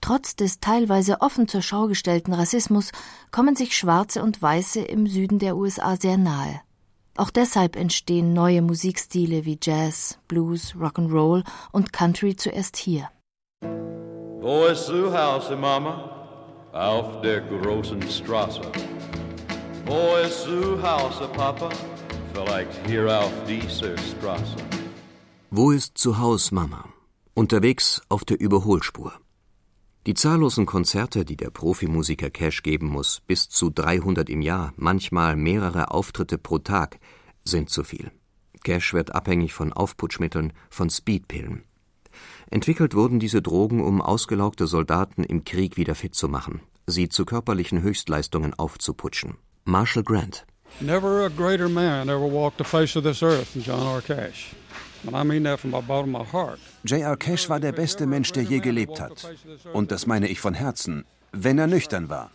Trotz 0.00 0.34
des 0.34 0.60
teilweise 0.60 1.20
offen 1.20 1.46
zur 1.46 1.62
Schau 1.62 1.86
gestellten 1.86 2.32
Rassismus 2.32 2.90
kommen 3.30 3.54
sich 3.54 3.76
Schwarze 3.76 4.22
und 4.22 4.40
Weiße 4.40 4.80
im 4.80 5.06
Süden 5.06 5.38
der 5.38 5.56
USA 5.56 5.96
sehr 5.96 6.16
nahe. 6.16 6.60
Auch 7.16 7.30
deshalb 7.30 7.76
entstehen 7.76 8.32
neue 8.32 8.62
Musikstile 8.62 9.44
wie 9.44 9.58
Jazz, 9.62 10.18
Blues, 10.26 10.74
Rock'n'Roll 10.74 11.44
und 11.70 11.92
Country 11.92 12.34
zuerst 12.36 12.76
hier. 12.76 13.10
Wo 13.62 14.64
ist 14.64 14.86
zu 14.86 15.12
Hause, 15.12 15.54
Mama? 15.54 16.19
Auf 16.72 17.20
der 17.20 17.40
großen 17.40 18.00
Straße. 18.02 18.62
Wo 19.86 20.16
ist 20.24 20.42
zu 20.42 20.80
Hause, 20.80 21.28
Papa? 21.32 21.68
Vielleicht 22.32 22.86
hier 22.86 23.20
auf 23.20 23.32
dieser 23.44 23.98
Straße. 23.98 24.56
Wo 25.50 25.72
ist 25.72 25.98
zu 25.98 26.18
Haus 26.18 26.52
Mama? 26.52 26.84
Unterwegs 27.34 28.00
auf 28.08 28.24
der 28.24 28.38
Überholspur. 28.38 29.12
Die 30.06 30.14
zahllosen 30.14 30.64
Konzerte, 30.64 31.24
die 31.24 31.36
der 31.36 31.50
Profimusiker 31.50 32.30
Cash 32.30 32.62
geben 32.62 32.86
muss, 32.86 33.20
bis 33.26 33.48
zu 33.48 33.70
300 33.70 34.30
im 34.30 34.40
Jahr, 34.40 34.72
manchmal 34.76 35.34
mehrere 35.34 35.90
Auftritte 35.90 36.38
pro 36.38 36.60
Tag, 36.60 37.00
sind 37.42 37.68
zu 37.68 37.82
viel. 37.82 38.12
Cash 38.62 38.94
wird 38.94 39.12
abhängig 39.12 39.54
von 39.54 39.72
Aufputschmitteln, 39.72 40.52
von 40.70 40.88
Speedpillen. 40.88 41.64
Entwickelt 42.50 42.94
wurden 42.94 43.20
diese 43.20 43.42
Drogen, 43.42 43.80
um 43.82 44.02
ausgelaugte 44.02 44.66
Soldaten 44.66 45.22
im 45.22 45.44
Krieg 45.44 45.76
wieder 45.76 45.94
fit 45.94 46.14
zu 46.14 46.28
machen, 46.28 46.60
sie 46.86 47.08
zu 47.08 47.24
körperlichen 47.24 47.82
Höchstleistungen 47.82 48.54
aufzuputschen. 48.54 49.36
Marshall 49.64 50.02
Grant. 50.02 50.46
Never 50.80 51.24
a 51.24 51.28
greater 51.28 51.68
man 51.68 52.08
ever 52.08 52.30
walked 52.30 52.58
the 52.58 52.64
face 52.64 52.96
of 52.96 53.04
this 53.04 53.22
earth 53.22 53.52
than 53.52 53.62
John 53.62 53.86
R. 53.86 54.00
Cash. 54.00 54.54
J.R. 56.84 57.16
Cash 57.16 57.48
war 57.48 57.60
der 57.60 57.72
beste 57.72 58.06
Mensch, 58.06 58.32
der 58.32 58.42
je 58.42 58.58
gelebt 58.58 59.00
hat. 59.00 59.26
Und 59.72 59.90
das 59.92 60.06
meine 60.06 60.28
ich 60.28 60.40
von 60.40 60.54
Herzen, 60.54 61.04
wenn 61.32 61.58
er 61.58 61.66
nüchtern 61.66 62.10
war. 62.10 62.30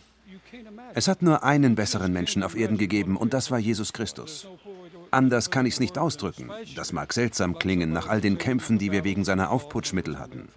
Es 0.94 1.08
hat 1.08 1.22
nur 1.22 1.44
einen 1.44 1.74
besseren 1.74 2.12
Menschen 2.12 2.42
auf 2.42 2.56
Erden 2.56 2.78
gegeben, 2.78 3.16
und 3.16 3.34
das 3.34 3.50
war 3.50 3.58
Jesus 3.58 3.92
Christus. 3.92 4.48
Anders 5.10 5.50
kann 5.50 5.66
ich 5.66 5.74
es 5.74 5.80
nicht 5.80 5.98
ausdrücken. 5.98 6.50
Das 6.74 6.92
mag 6.92 7.12
seltsam 7.12 7.58
klingen 7.58 7.92
nach 7.92 8.08
all 8.08 8.20
den 8.20 8.38
Kämpfen, 8.38 8.78
die 8.78 8.92
wir 8.92 9.04
wegen 9.04 9.24
seiner 9.24 9.50
Aufputschmittel 9.50 10.18
hatten. 10.18 10.48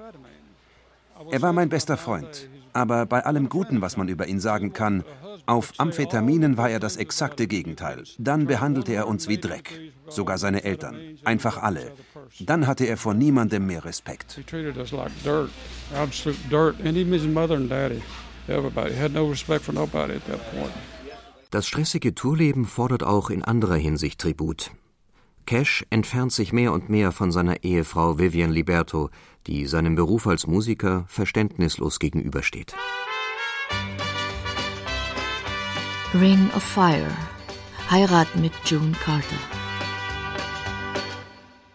Er 1.32 1.42
war 1.42 1.54
mein 1.54 1.70
bester 1.70 1.98
Freund, 1.98 2.50
aber 2.74 3.06
bei 3.06 3.26
allem 3.26 3.50
Guten, 3.50 3.82
was 3.82 3.98
man 3.98 4.08
über 4.08 4.28
ihn 4.28 4.40
sagen 4.40 4.74
kann, 4.74 5.04
auf 5.46 5.74
Amphetaminen 5.78 6.58
war 6.58 6.70
er 6.70 6.80
das 6.80 6.96
exakte 6.98 7.48
Gegenteil. 7.48 8.04
Dann 8.18 8.46
behandelte 8.46 8.94
er 8.94 9.08
uns 9.08 9.28
wie 9.28 9.38
Dreck, 9.38 9.80
sogar 10.08 10.38
seine 10.38 10.64
Eltern, 10.64 10.96
einfach 11.24 11.58
alle. 11.62 11.92
Dann 12.40 12.68
hatte 12.68 12.86
er 12.86 12.98
vor 12.98 13.14
niemandem 13.14 13.66
mehr 13.66 13.84
Respekt. 13.84 14.40
Das 21.52 21.66
stressige 21.66 22.14
Tourleben 22.14 22.66
fordert 22.66 23.02
auch 23.02 23.32
in 23.32 23.44
anderer 23.44 23.76
Hinsicht 23.76 24.20
Tribut. 24.22 24.70
Cash 25.48 25.84
entfernt 25.90 26.32
sich 26.32 26.54
mehr 26.54 26.72
und 26.72 26.90
mehr 26.90 27.12
von 27.12 27.32
seiner 27.32 27.64
Ehefrau 27.64 28.20
Vivian 28.20 28.52
Liberto, 28.52 29.10
die 29.48 29.66
seinem 29.66 29.96
Beruf 29.96 30.28
als 30.28 30.46
Musiker 30.46 31.06
verständnislos 31.08 31.98
gegenübersteht. 31.98 32.76
Ring 36.14 36.52
of 36.56 36.62
Fire 36.62 37.10
Heirat 37.90 38.36
mit 38.36 38.54
June 38.66 38.92
Carter 39.04 39.40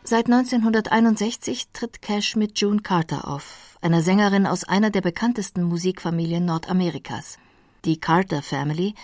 Seit 0.04 0.26
1961 0.26 1.70
tritt 1.72 2.00
Cash 2.00 2.36
mit 2.36 2.60
June 2.60 2.80
Carter 2.80 3.26
auf, 3.26 3.76
einer 3.80 4.02
Sängerin 4.02 4.46
aus 4.46 4.62
einer 4.62 4.90
der 4.90 5.00
bekanntesten 5.00 5.64
Musikfamilien 5.64 6.44
Nordamerikas. 6.44 7.38
Die 7.84 7.98
Carter 7.98 8.40
Family 8.40 8.94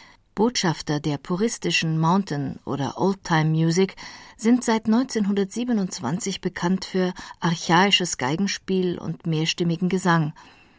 Botschafter 0.41 1.01
der 1.01 1.19
puristischen 1.19 1.99
Mountain- 1.99 2.61
oder 2.65 2.99
Oldtime-Music 2.99 3.95
sind 4.39 4.65
seit 4.65 4.87
1927 4.87 6.41
bekannt 6.41 6.87
für 6.87 7.13
archaisches 7.41 8.17
Geigenspiel 8.17 8.99
und 8.99 9.27
mehrstimmigen 9.27 9.91
Gesang. 9.91 10.33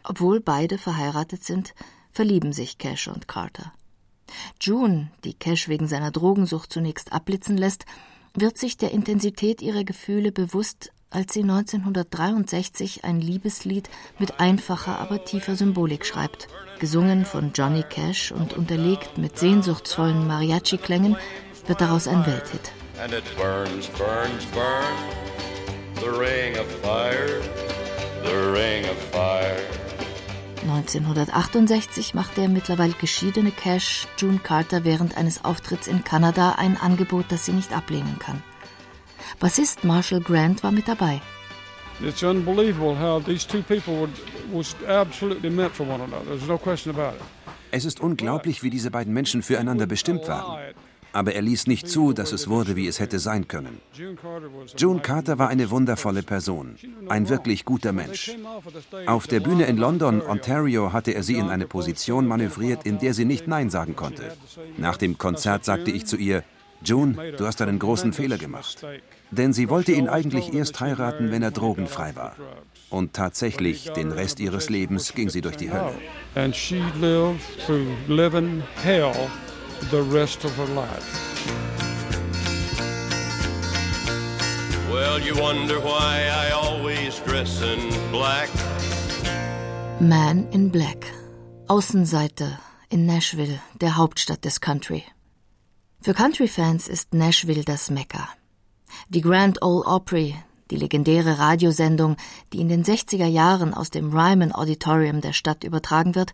Obwohl 0.04 0.40
beide 0.40 0.80
verheiratet 0.80 1.44
sind, 1.44 1.76
verlieben 2.10 2.54
sich 2.54 2.80
Cash 2.80 3.08
und 3.08 3.28
Carter. 3.28 3.72
June, 4.60 5.12
die 5.26 5.36
Cash 5.36 5.68
wegen 5.68 5.88
seiner 5.88 6.10
Drogensucht 6.10 6.74
zunächst 6.74 7.14
abblitzen 7.14 7.56
lässt, 7.56 7.86
wird 8.34 8.58
sich 8.58 8.78
der 8.78 8.90
Intensität 8.90 9.62
ihrer 9.62 9.84
Gefühle 9.84 10.32
bewusst, 10.32 10.92
als 11.12 11.34
sie 11.34 11.42
1963 11.42 13.04
ein 13.04 13.22
Liebeslied 13.22 13.90
mit 14.18 14.40
einfacher, 14.40 15.00
aber 15.00 15.24
tiefer 15.24 15.56
Symbolik 15.56 16.06
schreibt. 16.06 16.48
Gesungen 16.80 17.26
von 17.26 17.52
Johnny 17.54 17.84
Cash 17.84 18.32
und 18.32 18.54
unterlegt 18.54 19.18
mit 19.18 19.38
sehnsuchtsvollen 19.38 20.26
Mariachi-Klängen, 20.26 21.18
wird 21.68 21.82
daraus 21.82 22.08
ein 22.08 22.26
Welthit. 22.26 22.72
And 23.00 23.14
it 23.14 23.24
burns, 23.38 23.88
burns, 23.90 24.46
burns, 24.54 25.16
the 26.00 26.10
ring 26.10 26.58
of 26.58 26.68
fire, 26.82 27.42
the 28.24 28.36
ring 28.52 28.86
of 28.86 28.98
fire. 29.12 29.58
1968 30.64 32.14
machte 32.14 32.42
der 32.42 32.50
mittlerweile 32.50 32.94
geschiedene 32.94 33.52
Cash 33.52 34.08
June 34.18 34.40
Carter 34.40 34.84
während 34.84 35.18
eines 35.18 35.44
Auftritts 35.44 35.88
in 35.88 36.04
Kanada 36.04 36.54
ein 36.54 36.78
Angebot, 36.78 37.26
das 37.30 37.46
sie 37.46 37.54
nicht 37.54 37.74
ablehnen 37.74 38.20
kann. 38.20 38.44
Bassist 39.40 39.84
Marshall 39.84 40.22
Grant 40.22 40.64
war 40.64 40.72
mit 40.72 40.88
dabei. 40.88 41.22
It's 42.04 42.24
unbelievable 42.24 42.98
how 42.98 43.24
these 43.24 43.46
two 43.46 43.62
people 43.62 43.94
were, 44.02 44.10
was 44.52 44.76
absolutely 44.88 45.50
meant 45.50 45.74
for 45.74 45.88
one 45.88 46.02
another. 46.02 46.26
There's 46.26 46.48
no 46.48 46.58
question 46.58 46.94
about 46.96 47.16
it. 47.16 47.22
Es 47.72 47.86
ist 47.86 48.02
unglaublich, 48.02 48.64
wie 48.64 48.70
diese 48.70 48.92
beiden 48.92 49.14
Menschen 49.14 49.42
füreinander 49.44 49.86
bestimmt 49.86 50.28
waren. 50.28 50.74
Aber 51.14 51.34
er 51.34 51.42
ließ 51.42 51.68
nicht 51.68 51.90
zu, 51.90 52.14
dass 52.14 52.32
es 52.32 52.48
wurde, 52.48 52.76
wie 52.76 52.88
es 52.88 53.00
hätte 53.00 53.20
sein 53.20 53.48
können. 53.48 53.82
June 54.78 55.02
Carter 55.02 55.40
war 55.40 55.50
eine 55.50 55.70
wundervolle 55.70 56.24
Person, 56.24 56.76
ein 57.10 57.28
wirklich 57.28 57.66
guter 57.66 57.92
Mensch. 57.92 58.32
Auf 59.08 59.28
der 59.28 59.42
Bühne 59.42 59.66
in 59.66 59.78
London, 59.78 60.22
Ontario, 60.22 60.94
hatte 60.94 61.12
er 61.12 61.24
sie 61.24 61.36
in 61.36 61.50
eine 61.50 61.68
Position 61.68 62.28
manövriert, 62.28 62.86
in 62.86 62.98
der 62.98 63.14
sie 63.14 63.26
nicht 63.26 63.48
Nein 63.48 63.70
sagen 63.70 63.96
konnte. 63.96 64.32
Nach 64.78 64.98
dem 64.98 65.18
Konzert 65.18 65.66
sagte 65.66 65.92
ich 65.92 66.06
zu 66.06 66.16
ihr, 66.16 66.44
June, 66.84 67.34
du 67.38 67.46
hast 67.46 67.62
einen 67.62 67.80
großen 67.80 68.14
Fehler 68.14 68.38
gemacht. 68.38 68.84
Denn 69.32 69.54
sie 69.54 69.70
wollte 69.70 69.94
ihn 69.94 70.10
eigentlich 70.10 70.54
erst 70.54 70.80
heiraten, 70.82 71.32
wenn 71.32 71.42
er 71.42 71.52
drogenfrei 71.52 72.16
war. 72.16 72.36
Und 72.90 73.14
tatsächlich, 73.14 73.92
den 73.94 74.12
Rest 74.12 74.42
ihres 74.42 74.70
Lebens 74.70 75.14
ging 75.14 75.30
sie 75.30 75.42
durch 75.42 75.56
die 75.56 75.72
Hölle. 75.72 75.94
And 76.36 76.54
she 76.54 76.82
lived 77.00 77.42
through 77.66 77.88
living 78.08 78.62
hell 78.84 79.14
the 79.90 80.02
rest 80.12 80.44
of 80.44 80.56
her 80.58 80.68
life. 80.76 81.32
Well, 84.92 85.20
you 85.20 85.34
wonder 85.36 85.82
why 85.82 86.28
I 86.30 86.52
always 86.52 87.22
dress 87.24 87.62
in 87.62 87.90
black. 88.12 88.50
Man 90.02 90.50
in 90.52 90.70
Black. 90.70 91.06
Außenseite 91.68 92.60
in 92.90 93.06
Nashville, 93.06 93.60
der 93.80 93.96
Hauptstadt 93.96 94.44
des 94.44 94.60
Country. 94.60 95.04
Für 96.02 96.14
Country-Fans 96.14 96.90
ist 96.90 97.14
Nashville 97.14 97.64
das 97.64 97.90
Mekka. 97.90 98.28
Die 99.14 99.20
Grand 99.20 99.62
Ole 99.62 99.86
Opry, 99.86 100.36
die 100.70 100.78
legendäre 100.78 101.38
Radiosendung, 101.38 102.16
die 102.54 102.62
in 102.62 102.70
den 102.70 102.86
60er 102.86 103.26
Jahren 103.26 103.74
aus 103.74 103.90
dem 103.90 104.18
Ryman 104.18 104.56
Auditorium 104.56 105.20
der 105.20 105.34
Stadt 105.34 105.66
übertragen 105.66 106.16
wird, 106.16 106.32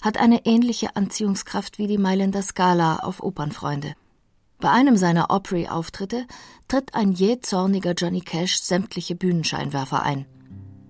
hat 0.00 0.16
eine 0.16 0.46
ähnliche 0.46 0.94
Anziehungskraft 0.94 1.78
wie 1.78 1.88
die 1.88 1.98
Mailänder 1.98 2.42
Scala 2.42 2.98
auf 2.98 3.20
Opernfreunde. 3.20 3.94
Bei 4.60 4.70
einem 4.70 4.96
seiner 4.96 5.32
Opry-Auftritte 5.32 6.24
tritt 6.68 6.94
ein 6.94 7.10
jähzorniger 7.10 7.94
Johnny 7.94 8.20
Cash 8.20 8.60
sämtliche 8.60 9.16
Bühnenscheinwerfer 9.16 10.04
ein. 10.04 10.24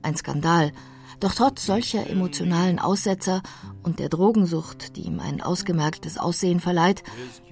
Ein 0.03 0.17
Skandal, 0.17 0.73
doch 1.21 1.33
trotz 1.35 1.65
solcher 1.65 2.07
emotionalen 2.11 2.79
Aussetzer 2.79 3.41
und 3.83 3.99
der 3.99 4.11
Drogensucht, 4.11 4.95
die 4.95 5.07
ihm 5.07 5.21
ein 5.21 5.41
ausgemerktes 5.41 6.19
Aussehen 6.19 6.61
verleiht, 6.61 7.03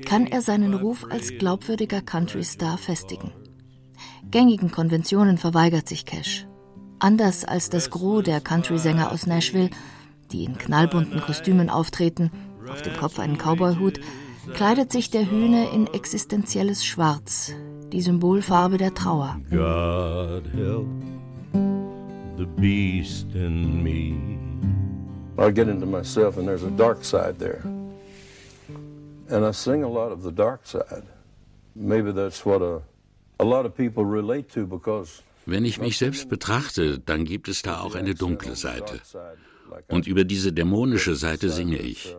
kann 0.04 0.26
er 0.26 0.42
seinen 0.42 0.74
Ruf 0.74 1.06
als 1.08 1.32
glaubwürdiger 1.38 2.02
Country-Star 2.02 2.76
festigen. 2.76 3.32
Gängigen 4.30 4.70
Konventionen 4.70 5.38
verweigert 5.38 5.88
sich 5.88 6.04
Cash. 6.04 6.46
Anders 6.98 7.44
als 7.44 7.70
das 7.70 7.88
Gros 7.88 8.24
der 8.24 8.40
Country-Sänger 8.42 9.10
aus 9.10 9.26
Nashville, 9.26 9.70
die 10.32 10.44
in 10.44 10.58
knallbunten 10.58 11.20
Kostümen 11.20 11.70
auftreten, 11.70 12.30
auf 12.70 12.82
dem 12.82 12.94
Kopf 12.94 13.18
einen 13.18 13.38
Cowboyhut, 13.38 14.00
kleidet 14.52 14.92
sich 14.92 15.10
der 15.10 15.30
Hühne 15.30 15.68
in 15.70 15.86
existenzielles 15.86 16.84
Schwarz, 16.84 17.52
die 17.90 18.02
Symbolfarbe 18.02 18.76
der 18.76 18.92
Trauer. 18.92 19.40
God 19.50 20.46
help 20.52 20.86
the 22.36 22.46
beast 22.56 23.34
in 23.34 23.82
me. 23.82 24.38
I 25.38 25.50
get 25.50 25.68
into 25.68 25.86
myself, 25.86 26.36
and 26.36 26.46
there's 26.46 26.64
a 26.64 26.70
dark 26.70 27.02
side 27.02 27.38
there. 27.38 27.62
And 29.30 29.44
I 29.44 29.52
sing 29.52 29.84
a 29.84 29.88
lot 29.88 30.12
of 30.12 30.22
the 30.22 30.32
dark 30.32 30.66
side. 30.66 31.04
Maybe 31.74 32.12
that's 32.12 32.44
what 32.44 32.60
a, 32.60 32.82
Wenn 35.46 35.64
ich 35.64 35.80
mich 35.80 35.98
selbst 35.98 36.28
betrachte, 36.28 36.98
dann 36.98 37.24
gibt 37.24 37.48
es 37.48 37.62
da 37.62 37.80
auch 37.80 37.94
eine 37.94 38.14
dunkle 38.14 38.56
Seite. 38.56 39.00
Und 39.86 40.06
über 40.06 40.24
diese 40.24 40.52
dämonische 40.52 41.14
Seite 41.14 41.50
singe 41.50 41.78
ich. 41.78 42.16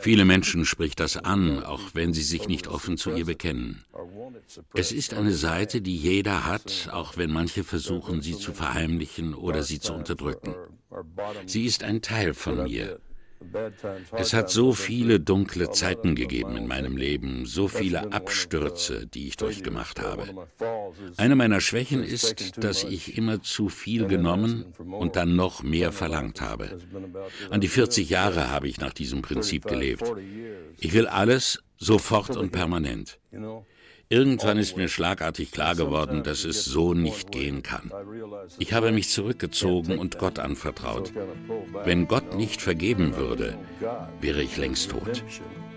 Viele 0.00 0.24
Menschen 0.24 0.64
spricht 0.64 1.00
das 1.00 1.16
an, 1.16 1.62
auch 1.64 1.94
wenn 1.94 2.12
sie 2.12 2.22
sich 2.22 2.48
nicht 2.48 2.68
offen 2.68 2.96
zu 2.96 3.10
ihr 3.10 3.26
bekennen. 3.26 3.84
Es 4.74 4.92
ist 4.92 5.14
eine 5.14 5.32
Seite, 5.32 5.80
die 5.80 5.96
jeder 5.96 6.46
hat, 6.46 6.88
auch 6.92 7.16
wenn 7.16 7.32
manche 7.32 7.64
versuchen, 7.64 8.22
sie 8.22 8.36
zu 8.36 8.52
verheimlichen 8.52 9.34
oder 9.34 9.62
sie 9.62 9.80
zu 9.80 9.92
unterdrücken. 9.92 10.54
Sie 11.46 11.64
ist 11.64 11.82
ein 11.84 12.00
Teil 12.02 12.34
von 12.34 12.64
mir. 12.64 13.00
Es 14.12 14.32
hat 14.32 14.50
so 14.50 14.72
viele 14.72 15.20
dunkle 15.20 15.70
Zeiten 15.70 16.14
gegeben 16.14 16.56
in 16.56 16.66
meinem 16.66 16.96
Leben, 16.96 17.46
so 17.46 17.68
viele 17.68 18.12
Abstürze, 18.12 19.06
die 19.06 19.28
ich 19.28 19.36
durchgemacht 19.36 20.00
habe. 20.00 20.48
Eine 21.16 21.36
meiner 21.36 21.60
Schwächen 21.60 22.02
ist, 22.02 22.62
dass 22.62 22.84
ich 22.84 23.16
immer 23.16 23.42
zu 23.42 23.68
viel 23.68 24.06
genommen 24.06 24.66
und 24.78 25.16
dann 25.16 25.36
noch 25.36 25.62
mehr 25.62 25.92
verlangt 25.92 26.40
habe. 26.40 26.78
An 27.50 27.60
die 27.60 27.68
40 27.68 28.10
Jahre 28.10 28.50
habe 28.50 28.68
ich 28.68 28.78
nach 28.78 28.92
diesem 28.92 29.22
Prinzip 29.22 29.66
gelebt. 29.66 30.12
Ich 30.80 30.92
will 30.92 31.06
alles 31.06 31.62
sofort 31.78 32.36
und 32.36 32.50
permanent. 32.50 33.18
Irgendwann 34.10 34.56
ist 34.56 34.76
mir 34.76 34.88
schlagartig 34.88 35.52
klar 35.52 35.74
geworden, 35.74 36.22
dass 36.22 36.44
es 36.44 36.64
so 36.64 36.94
nicht 36.94 37.30
gehen 37.30 37.62
kann. 37.62 37.90
Ich 38.58 38.72
habe 38.72 38.90
mich 38.90 39.10
zurückgezogen 39.10 39.98
und 39.98 40.18
Gott 40.18 40.38
anvertraut. 40.38 41.12
Wenn 41.84 42.08
Gott 42.08 42.34
nicht 42.34 42.62
vergeben 42.62 43.16
würde, 43.16 43.58
wäre 44.20 44.42
ich 44.42 44.56
längst 44.56 44.90
tot. 44.90 45.22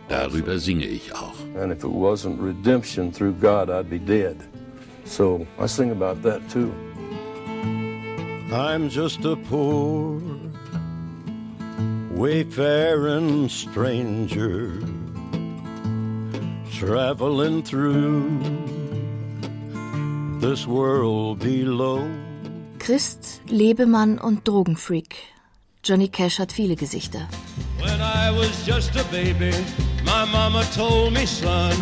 Darüber 0.07 0.59
singe 0.59 0.85
ich 0.85 1.13
auch. 1.13 1.35
And 1.59 1.73
if 1.73 1.83
it 1.83 1.91
wasn't 1.91 2.41
redemption 2.41 3.11
through 3.11 3.33
God, 3.39 3.69
I'd 3.69 3.89
be 3.89 3.99
dead. 3.99 4.37
So 5.03 5.45
I 5.59 5.67
sing 5.67 5.91
about 5.91 6.21
that 6.23 6.41
too. 6.49 6.71
I'm 8.51 8.89
just 8.89 9.25
a 9.25 9.35
poor 9.35 10.21
wayfaring 12.13 13.49
stranger 13.49 14.73
traveling 16.81 17.61
through 17.61 18.39
this 20.39 20.65
world 20.65 21.37
below. 21.37 22.09
Christ, 22.79 23.39
Lebemann 23.45 24.17
und 24.17 24.43
Drogenfreak. 24.45 25.13
Johnny 25.83 26.07
Cash 26.07 26.39
hat 26.39 26.51
viele 26.51 26.75
Gesichter. 26.75 27.27
When 27.77 28.01
I 28.01 28.31
was 28.31 28.65
just 28.65 28.95
a 28.95 29.03
baby, 29.11 29.53
my 30.03 30.25
mama 30.25 30.63
told 30.73 31.13
me, 31.13 31.27
son, 31.27 31.75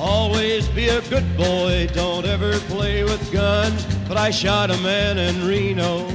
always 0.00 0.66
be 0.70 0.88
a 0.88 1.00
good 1.02 1.36
boy, 1.36 1.86
don't 1.94 2.26
ever 2.26 2.58
play 2.68 3.04
with 3.04 3.22
guns. 3.32 3.86
But 4.08 4.16
I 4.16 4.30
shot 4.30 4.72
a 4.72 4.76
man 4.78 5.16
in 5.16 5.46
Reno 5.46 6.08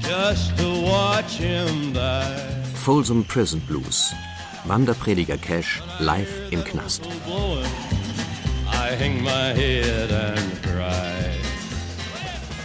just 0.00 0.58
to 0.58 0.82
watch 0.82 1.36
him 1.36 1.92
die. 1.92 2.64
Folsom 2.74 3.22
Prison 3.22 3.60
Blues 3.68 4.12
Wanderprediger 4.68 5.36
Cash 5.36 5.82
live 6.00 6.28
im 6.50 6.64
Knast. 6.64 7.02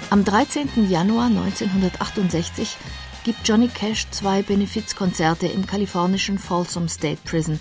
Am 0.10 0.26
13. 0.26 0.90
Januar 0.90 1.28
1968 1.28 2.78
gibt 3.24 3.48
Johnny 3.48 3.68
Cash 3.68 4.08
zwei 4.10 4.42
Benefizkonzerte 4.42 5.48
im 5.48 5.68
kalifornischen 5.68 6.40
Folsom 6.40 6.88
State 6.88 7.20
Prison, 7.24 7.60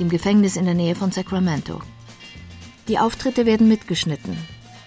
dem 0.00 0.08
Gefängnis 0.08 0.56
in 0.56 0.64
der 0.64 0.74
Nähe 0.74 0.96
von 0.96 1.12
Sacramento. 1.12 1.80
Die 2.88 2.98
Auftritte 2.98 3.46
werden 3.46 3.68
mitgeschnitten. 3.68 4.36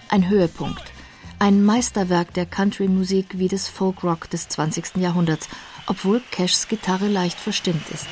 Ein 0.08 0.28
Höhepunkt. 0.28 0.92
Ein 1.38 1.64
Meisterwerk 1.64 2.34
der 2.34 2.44
Country-Musik 2.44 3.38
wie 3.38 3.48
des 3.48 3.66
Folk-Rock 3.66 4.28
des 4.28 4.48
20. 4.48 4.96
Jahrhunderts 4.96 5.48
obwohl 5.90 6.22
Cashs 6.30 6.68
Gitarre 6.68 7.08
leicht 7.08 7.38
verstimmt 7.38 7.90
ist. 7.90 8.06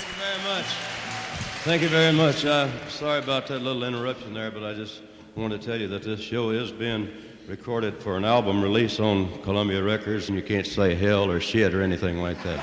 Thank 1.65 1.83
you 1.83 1.88
very 1.88 2.12
much. 2.12 2.45
Uh, 2.45 2.69
sorry 2.88 3.19
about 3.19 3.47
that 3.49 3.62
little 3.62 3.85
interruption 3.85 4.35
there, 4.35 4.50
but 4.50 4.62
I 4.62 4.75
just 4.75 5.03
wanted 5.37 5.61
to 5.61 5.67
tell 5.67 5.81
you 5.81 5.88
that 5.88 6.03
this 6.03 6.21
show 6.21 6.50
is 6.50 6.71
being 6.71 7.09
recorded 7.47 8.03
for 8.03 8.17
an 8.17 8.25
album 8.25 8.62
release 8.62 9.00
on 9.00 9.29
Columbia 9.43 9.83
Records, 9.83 10.29
and 10.29 10.37
you 10.37 10.43
can't 10.43 10.67
say 10.67 10.95
hell 10.95 11.31
or 11.31 11.41
shit 11.41 11.75
or 11.75 11.83
anything 11.83 12.21
like 12.21 12.43
that. 12.43 12.59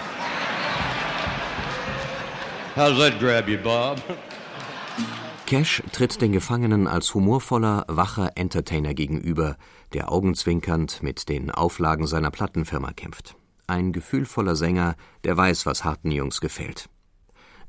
How 2.75 2.89
does 2.89 2.99
that 2.99 3.19
grab 3.19 3.47
you, 3.47 3.57
Bob? 3.57 4.01
Cash 5.45 5.83
tritt 5.91 6.21
den 6.21 6.31
Gefangenen 6.31 6.87
als 6.87 7.13
humorvoller, 7.13 7.85
wacher 7.87 8.31
Entertainer 8.35 8.93
gegenüber, 8.93 9.57
der 9.93 10.11
augenzwinkernd 10.11 11.03
mit 11.03 11.29
den 11.29 11.51
Auflagen 11.51 12.07
seiner 12.07 12.31
Plattenfirma 12.31 12.93
kämpft 12.93 13.35
ein 13.67 13.91
gefühlvoller 13.91 14.55
Sänger, 14.55 14.95
der 15.23 15.37
weiß, 15.37 15.65
was 15.65 15.83
harten 15.83 16.11
Jungs 16.11 16.41
gefällt. 16.41 16.89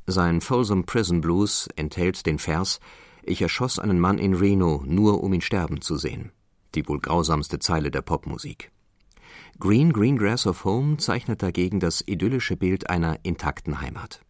Sein 0.08 0.40
Folsom 0.40 0.84
Prison 0.84 1.20
Blues 1.20 1.68
enthält 1.74 2.26
den 2.26 2.38
Vers 2.38 2.78
Ich 3.24 3.42
erschoss 3.42 3.80
einen 3.80 3.98
Mann 3.98 4.18
in 4.18 4.34
Reno, 4.34 4.84
nur 4.86 5.24
um 5.24 5.32
ihn 5.32 5.40
sterben 5.40 5.80
zu 5.80 5.96
sehen. 5.96 6.30
Die 6.76 6.88
wohl 6.88 7.00
grausamste 7.00 7.58
Zeile 7.58 7.90
der 7.90 8.02
Popmusik. 8.02 8.70
Green 9.58 9.92
Greengrass 9.92 10.46
of 10.46 10.64
Home 10.64 10.98
zeichnet 10.98 11.42
dagegen 11.42 11.80
das 11.80 12.04
idyllische 12.06 12.56
Bild 12.56 12.88
einer 12.88 13.18
intakten 13.24 13.80
Heimat. 13.80 14.20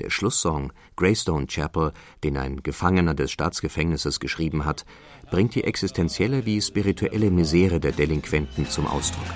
Der 0.00 0.08
Schlusssong 0.08 0.72
Greystone 0.96 1.46
Chapel, 1.46 1.92
den 2.24 2.38
ein 2.38 2.62
Gefangener 2.62 3.12
des 3.12 3.30
Staatsgefängnisses 3.30 4.20
geschrieben 4.20 4.64
hat, 4.64 4.86
bringt 5.30 5.54
die 5.54 5.64
existenzielle 5.64 6.46
wie 6.46 6.62
spirituelle 6.62 7.30
Misere 7.30 7.80
der 7.80 7.92
Delinquenten 7.92 8.66
zum 8.66 8.86
Ausdruck. 8.86 9.26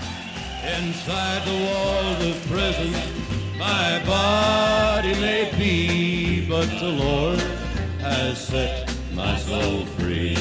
Inside 0.78 1.42
the 1.44 1.52
walls 1.52 2.24
of 2.24 2.50
prison, 2.50 2.92
my 3.58 4.00
body 4.06 4.61
may 5.20 5.50
be, 5.58 6.46
but 6.48 6.68
the 6.80 6.90
Lord 6.90 7.40
has 8.00 8.46
set 8.46 8.90
my 9.14 9.36
soul 9.38 9.86
free. 9.98 10.36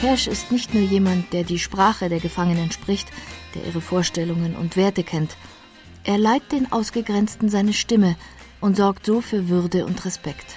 Cash 0.00 0.28
ist 0.28 0.50
nicht 0.50 0.72
nur 0.72 0.82
jemand, 0.82 1.32
der 1.32 1.44
die 1.44 1.58
Sprache 1.58 2.08
der 2.08 2.20
Gefangenen 2.20 2.70
spricht, 2.70 3.08
der 3.54 3.66
ihre 3.66 3.80
Vorstellungen 3.80 4.56
und 4.56 4.76
Werte 4.76 5.04
kennt. 5.04 5.36
Er 6.04 6.16
leiht 6.16 6.52
den 6.52 6.72
Ausgegrenzten 6.72 7.50
seine 7.50 7.74
Stimme 7.74 8.16
und 8.60 8.76
sorgt 8.76 9.04
so 9.04 9.20
für 9.20 9.48
Würde 9.48 9.84
und 9.84 10.04
Respekt. 10.04 10.56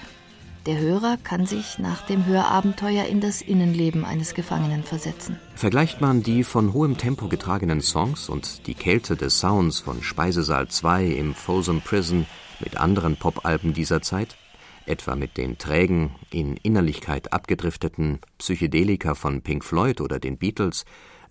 Der 0.66 0.80
Hörer 0.80 1.18
kann 1.22 1.46
sich 1.46 1.78
nach 1.78 2.06
dem 2.06 2.26
Hörabenteuer 2.26 3.04
in 3.04 3.20
das 3.20 3.42
Innenleben 3.42 4.06
eines 4.06 4.34
Gefangenen 4.34 4.84
versetzen. 4.84 5.38
Vergleicht 5.56 6.00
man 6.00 6.24
die 6.24 6.46
von 6.46 6.72
hohem 6.72 6.98
Tempo 6.98 7.28
getragenen 7.28 7.82
Songs 7.82 8.30
und 8.30 8.66
die 8.66 8.74
Kälte 8.74 9.18
des 9.18 9.42
Sounds 9.42 9.82
von 9.82 10.02
Speisesaal 10.02 10.70
2 10.70 11.08
im 11.08 11.36
Folsom 11.36 11.82
Prison 11.82 12.26
mit 12.62 12.78
anderen 12.78 13.18
Popalben 13.18 13.74
dieser 13.74 14.02
Zeit, 14.02 14.38
etwa 14.86 15.18
mit 15.18 15.36
den 15.36 15.58
trägen, 15.58 16.12
in 16.32 16.56
Innerlichkeit 16.56 17.34
abgedrifteten 17.34 18.20
Psychedelika 18.38 19.16
von 19.16 19.42
Pink 19.42 19.66
Floyd 19.66 20.00
oder 20.00 20.18
den 20.18 20.38
Beatles, 20.38 20.86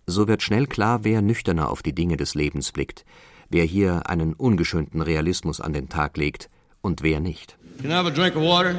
so 0.07 0.29
wird 0.29 0.43
schnell 0.43 0.67
klar, 0.67 1.05
wer 1.05 1.23
nüchterner 1.23 1.71
auf 1.71 1.83
die 1.83 1.95
Dinge 1.95 2.19
des 2.19 2.35
Lebens 2.35 2.71
blickt, 2.71 3.07
wer 3.49 3.65
hier 3.65 4.11
einen 4.11 4.35
ungeschönten 4.35 5.01
Realismus 5.01 5.63
an 5.63 5.73
den 5.73 5.89
Tag 5.89 6.19
legt 6.19 6.51
und 6.83 7.03
wer 7.03 7.21
nicht. 7.21 7.57
Can 7.81 7.91
I 7.91 7.95
have 7.95 8.07
a 8.07 8.11
drink 8.11 8.37
of 8.37 8.43
water? 8.43 8.75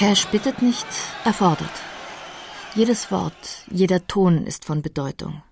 Cash 0.00 0.28
bittet 0.28 0.62
nicht, 0.62 0.86
er 1.26 1.34
fordert. 1.34 1.76
Jedes 2.74 3.10
Wort, 3.10 3.66
jeder 3.70 4.06
Ton 4.06 4.46
ist 4.46 4.64
von 4.64 4.80
Bedeutung. 4.80 5.42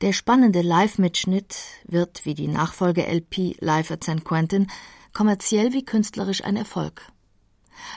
Der 0.00 0.14
spannende 0.14 0.62
Live-Mitschnitt 0.62 1.56
wird, 1.86 2.24
wie 2.24 2.32
die 2.32 2.48
Nachfolge-LP 2.48 3.56
Live 3.60 3.90
at 3.90 4.04
St. 4.04 4.24
Quentin, 4.24 4.68
kommerziell 5.12 5.74
wie 5.74 5.84
künstlerisch 5.84 6.42
ein 6.42 6.56
Erfolg. 6.56 7.02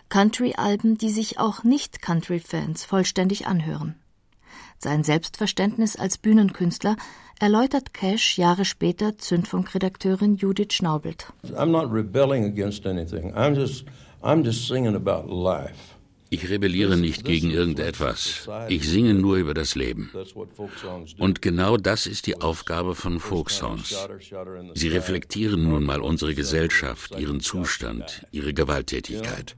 Country-Alben, 0.10 0.98
die 0.98 1.10
sich 1.10 1.40
auch 1.40 1.64
Nicht-Country-Fans 1.64 2.84
vollständig 2.84 3.48
anhören. 3.48 3.96
Sein 4.78 5.06
Selbstverständnis 5.06 5.96
als 5.96 6.18
Bühnenkünstler 6.18 6.98
erläutert 7.40 7.94
Cash 7.94 8.38
Jahre 8.38 8.66
später 8.66 9.18
Zündfunkredakteurin 9.18 10.36
Judith 10.36 10.74
Schnaubelt. 10.74 11.32
I'm 11.54 11.68
not 11.68 11.94
rebelling 11.94 12.44
against 12.44 12.86
anything. 12.86 13.34
I'm 13.34 13.56
just 13.56 13.86
ich 16.30 16.50
rebelliere 16.50 16.98
nicht 16.98 17.24
gegen 17.24 17.52
irgendetwas. 17.52 18.50
Ich 18.68 18.90
singe 18.90 19.14
nur 19.14 19.38
über 19.38 19.54
das 19.54 19.76
Leben. 19.76 20.12
Und 21.18 21.42
genau 21.42 21.78
das 21.78 22.08
ist 22.08 22.28
die 22.28 22.42
Aufgabe 22.42 22.96
von 22.96 23.20
Folksongs. 23.20 23.96
Sie 24.74 24.88
reflektieren 24.90 25.64
nun 25.64 25.84
mal 25.86 26.02
unsere 26.02 26.36
Gesellschaft, 26.36 27.18
ihren 27.20 27.40
Zustand, 27.40 28.26
ihre 28.32 28.54
Gewalttätigkeit. 28.54 29.56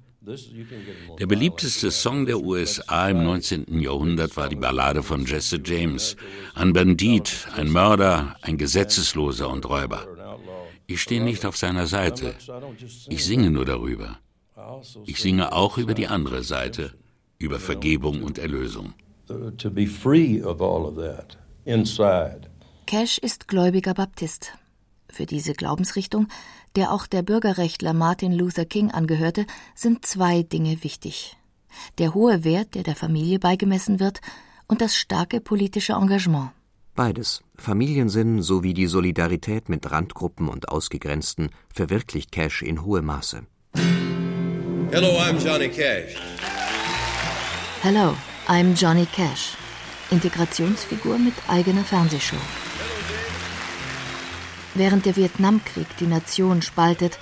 Der 1.19 1.25
beliebteste 1.25 1.89
Song 1.89 2.25
der 2.25 2.39
USA 2.41 3.10
im 3.10 3.23
19. 3.23 3.80
Jahrhundert 3.80 4.36
war 4.36 4.49
die 4.49 4.58
Ballade 4.58 5.01
von 5.01 5.25
Jesse 5.25 5.60
James. 5.63 6.17
Ein 6.53 6.73
Bandit, 6.73 7.47
ein 7.56 7.71
Mörder, 7.71 8.36
ein 8.41 8.58
Gesetzesloser 8.58 9.49
und 9.49 9.67
Räuber. 9.69 10.06
Ich 10.86 11.01
stehe 11.01 11.23
nicht 11.23 11.45
auf 11.45 11.56
seiner 11.56 11.88
Seite. 11.88 12.36
Ich 13.10 13.23
singe 13.23 13.49
nur 13.51 13.65
darüber. 13.65 14.19
Ich 15.06 15.22
singe 15.22 15.54
auch 15.54 15.78
über 15.78 15.93
die 15.93 16.08
andere 16.08 16.43
Seite, 16.43 16.93
über 17.38 17.60
Vergebung 17.60 18.24
und 18.24 18.39
Erlösung. 18.39 18.93
Cash 22.86 23.17
ist 23.17 23.48
gläubiger 23.48 23.93
Baptist. 23.93 24.54
Für 25.10 25.26
diese 25.26 25.54
Glaubensrichtung, 25.54 26.28
der 26.76 26.91
auch 26.91 27.08
der 27.08 27.22
Bürgerrechtler 27.22 27.93
Martin 27.93 28.34
Luther 28.34 28.65
King 28.65 28.91
angehörte, 28.91 29.46
sind 29.76 30.06
zwei 30.06 30.43
Dinge 30.43 30.84
wichtig. 30.84 31.38
Der 31.98 32.13
hohe 32.13 32.43
Wert, 32.43 32.76
der 32.76 32.84
der 32.84 32.96
Familie 32.96 33.39
beigemessen 33.39 34.00
wird, 34.00 34.22
und 34.67 34.82
das 34.82 34.96
starke 34.96 35.39
politische 35.39 35.93
Engagement. 35.93 36.52
Beides, 36.96 37.43
Familiensinn 37.56 38.41
sowie 38.41 38.74
die 38.74 38.88
Solidarität 38.88 39.70
mit 39.70 39.91
Randgruppen 39.91 40.50
und 40.50 40.70
Ausgegrenzten, 40.70 41.52
verwirklicht 41.72 42.32
Cash 42.32 42.63
in 42.63 42.84
hohem 42.84 43.06
Maße. 43.06 43.46
Hello, 44.89 45.17
I'm 45.19 45.38
Johnny 45.38 45.67
Cash. 45.67 46.15
Hello, 47.82 48.15
I'm 48.47 48.73
Johnny 48.73 49.06
Cash, 49.06 49.58
Integrationsfigur 50.12 51.17
mit 51.17 51.34
eigener 51.50 51.84
Fernsehshow. 51.84 52.38
Während 54.76 55.06
der 55.06 55.17
Vietnamkrieg 55.17 55.88
die 56.00 56.08
Nation 56.08 56.62
spaltet, 56.62 57.19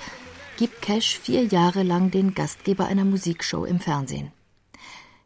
gibt 0.56 0.80
Cash 0.80 1.18
vier 1.18 1.44
Jahre 1.44 1.82
lang 1.82 2.12
den 2.12 2.34
Gastgeber 2.34 2.86
einer 2.86 3.04
Musikshow 3.04 3.64
im 3.64 3.80
Fernsehen. 3.80 4.30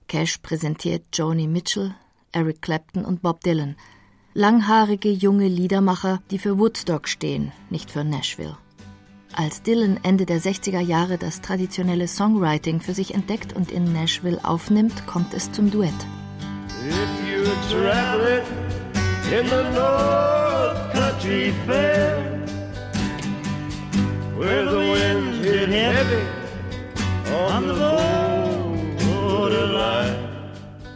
Cash 0.09 0.39
präsentiert 0.39 1.05
Joni 1.13 1.47
Mitchell, 1.47 1.95
Eric 2.33 2.63
Clapton 2.63 3.05
und 3.05 3.21
Bob 3.21 3.45
Dylan, 3.45 3.77
langhaarige 4.33 5.11
junge 5.11 5.47
Liedermacher, 5.47 6.21
die 6.31 6.39
für 6.39 6.59
Woodstock 6.59 7.07
stehen, 7.07 7.53
nicht 7.69 7.91
für 7.91 8.03
Nashville. 8.03 8.57
Als 9.33 9.63
Dylan 9.63 10.01
Ende 10.03 10.27
der 10.27 10.41
60er 10.41 10.81
Jahre 10.81 11.17
das 11.17 11.41
traditionelle 11.41 12.09
Songwriting 12.09 12.81
für 12.81 12.95
sich 12.95 13.15
entdeckt 13.15 13.53
und 13.55 13.71
in 13.71 13.93
Nashville 13.93 14.41
aufnimmt, 14.45 15.07
kommt 15.07 15.35
es 15.35 15.53
zum 15.53 15.71
Duett. 15.71 15.95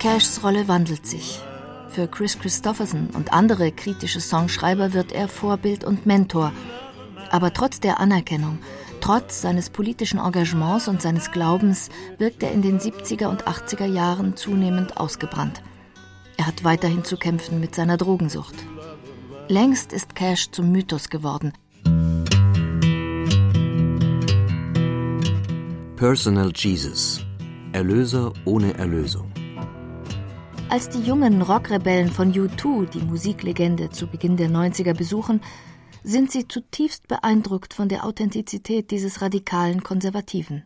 Cashs 0.00 0.42
Rolle 0.42 0.66
wandelt 0.66 1.06
sich. 1.06 1.40
Für 1.88 2.08
Chris 2.08 2.36
Christopherson 2.38 3.10
und 3.14 3.32
andere 3.32 3.70
kritische 3.70 4.20
Songschreiber 4.20 4.92
wird 4.92 5.12
er 5.12 5.28
Vorbild 5.28 5.84
und 5.84 6.04
Mentor– 6.04 6.52
aber 7.34 7.52
trotz 7.52 7.80
der 7.80 7.98
Anerkennung, 7.98 8.60
trotz 9.00 9.42
seines 9.42 9.68
politischen 9.68 10.20
Engagements 10.20 10.86
und 10.86 11.02
seines 11.02 11.32
Glaubens 11.32 11.88
wirkt 12.16 12.44
er 12.44 12.52
in 12.52 12.62
den 12.62 12.78
70er 12.78 13.26
und 13.26 13.48
80er 13.48 13.86
Jahren 13.86 14.36
zunehmend 14.36 14.98
ausgebrannt. 14.98 15.60
Er 16.36 16.46
hat 16.46 16.62
weiterhin 16.62 17.02
zu 17.02 17.16
kämpfen 17.16 17.58
mit 17.58 17.74
seiner 17.74 17.96
Drogensucht. 17.96 18.54
Längst 19.48 19.92
ist 19.92 20.14
Cash 20.14 20.52
zum 20.52 20.70
Mythos 20.70 21.08
geworden. 21.08 21.52
Personal 25.96 26.52
Jesus. 26.54 27.26
Erlöser 27.72 28.32
ohne 28.44 28.74
Erlösung. 28.74 29.32
Als 30.68 30.88
die 30.88 31.02
jungen 31.02 31.42
Rockrebellen 31.42 32.12
von 32.12 32.32
U2 32.32 32.90
die 32.90 33.02
Musiklegende 33.02 33.90
zu 33.90 34.06
Beginn 34.06 34.36
der 34.36 34.50
90er 34.50 34.94
besuchen, 34.94 35.40
sind 36.04 36.30
sie 36.30 36.46
zutiefst 36.46 37.08
beeindruckt 37.08 37.74
von 37.74 37.88
der 37.88 38.04
Authentizität 38.04 38.90
dieses 38.90 39.22
radikalen 39.22 39.82
Konservativen. 39.82 40.64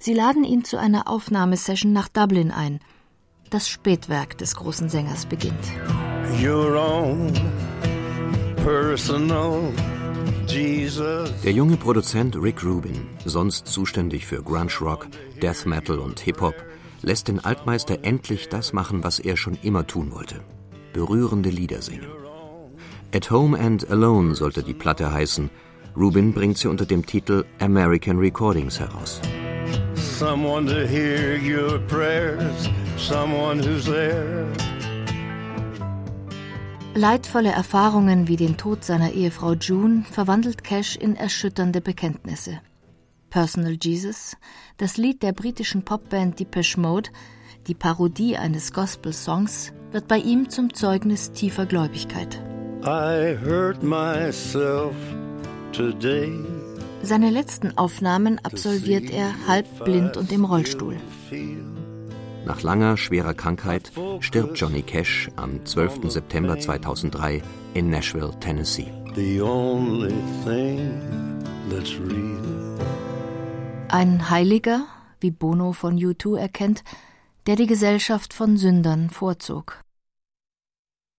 Sie 0.00 0.14
laden 0.14 0.44
ihn 0.44 0.64
zu 0.64 0.78
einer 0.78 1.08
Aufnahmesession 1.08 1.92
nach 1.92 2.08
Dublin 2.08 2.50
ein. 2.50 2.80
Das 3.50 3.68
Spätwerk 3.68 4.38
des 4.38 4.56
großen 4.56 4.88
Sängers 4.88 5.26
beginnt. 5.26 5.54
Der 11.44 11.52
junge 11.52 11.76
Produzent 11.76 12.36
Rick 12.36 12.64
Rubin, 12.64 13.06
sonst 13.24 13.66
zuständig 13.66 14.26
für 14.26 14.42
Grunge 14.42 14.72
Rock, 14.80 15.06
Death 15.42 15.66
Metal 15.66 15.98
und 15.98 16.20
Hip-Hop, 16.20 16.54
lässt 17.02 17.28
den 17.28 17.44
Altmeister 17.44 17.98
endlich 18.02 18.48
das 18.48 18.72
machen, 18.72 19.04
was 19.04 19.18
er 19.18 19.36
schon 19.36 19.58
immer 19.62 19.86
tun 19.86 20.12
wollte: 20.12 20.42
berührende 20.92 21.50
Lieder 21.50 21.82
singen. 21.82 22.25
At 23.14 23.30
Home 23.30 23.54
and 23.54 23.88
Alone 23.90 24.34
sollte 24.34 24.62
die 24.62 24.74
Platte 24.74 25.12
heißen. 25.12 25.48
Rubin 25.96 26.32
bringt 26.32 26.58
sie 26.58 26.68
unter 26.68 26.84
dem 26.84 27.06
Titel 27.06 27.44
American 27.60 28.18
Recordings 28.18 28.78
heraus. 28.78 29.20
Someone 29.94 30.66
to 30.66 30.86
hear 30.86 31.38
your 31.38 31.78
prayers, 31.86 32.68
someone 32.98 33.62
who's 33.62 33.84
there. 33.84 34.46
Leidvolle 36.94 37.50
Erfahrungen 37.50 38.26
wie 38.26 38.36
den 38.36 38.56
Tod 38.56 38.82
seiner 38.82 39.12
Ehefrau 39.12 39.52
June 39.52 40.04
verwandelt 40.10 40.64
Cash 40.64 40.96
in 40.96 41.14
erschütternde 41.14 41.82
Bekenntnisse. 41.82 42.60
Personal 43.28 43.76
Jesus, 43.80 44.36
das 44.78 44.96
Lied 44.96 45.22
der 45.22 45.32
britischen 45.32 45.82
Popband 45.82 46.40
Depeche 46.40 46.80
Mode, 46.80 47.10
die 47.66 47.74
Parodie 47.74 48.38
eines 48.38 48.72
Gospel-Songs, 48.72 49.72
wird 49.92 50.08
bei 50.08 50.18
ihm 50.18 50.48
zum 50.48 50.72
Zeugnis 50.72 51.32
tiefer 51.32 51.66
Gläubigkeit. 51.66 52.42
Seine 57.02 57.30
letzten 57.30 57.76
Aufnahmen 57.76 58.38
absolviert 58.44 59.10
er 59.10 59.46
halb 59.46 59.84
blind 59.84 60.16
und 60.16 60.32
im 60.32 60.44
Rollstuhl. 60.44 60.96
Nach 62.44 62.62
langer, 62.62 62.96
schwerer 62.96 63.34
Krankheit 63.34 63.90
stirbt 64.20 64.58
Johnny 64.58 64.82
Cash 64.82 65.28
am 65.36 65.64
12. 65.64 66.10
September 66.10 66.58
2003 66.58 67.42
in 67.74 67.90
Nashville, 67.90 68.32
Tennessee. 68.40 68.92
Ein 73.88 74.30
Heiliger, 74.30 74.86
wie 75.20 75.30
Bono 75.30 75.72
von 75.72 75.96
U2 75.96 76.38
erkennt, 76.38 76.84
der 77.46 77.56
die 77.56 77.66
Gesellschaft 77.66 78.32
von 78.32 78.56
Sündern 78.56 79.10
vorzog. 79.10 79.85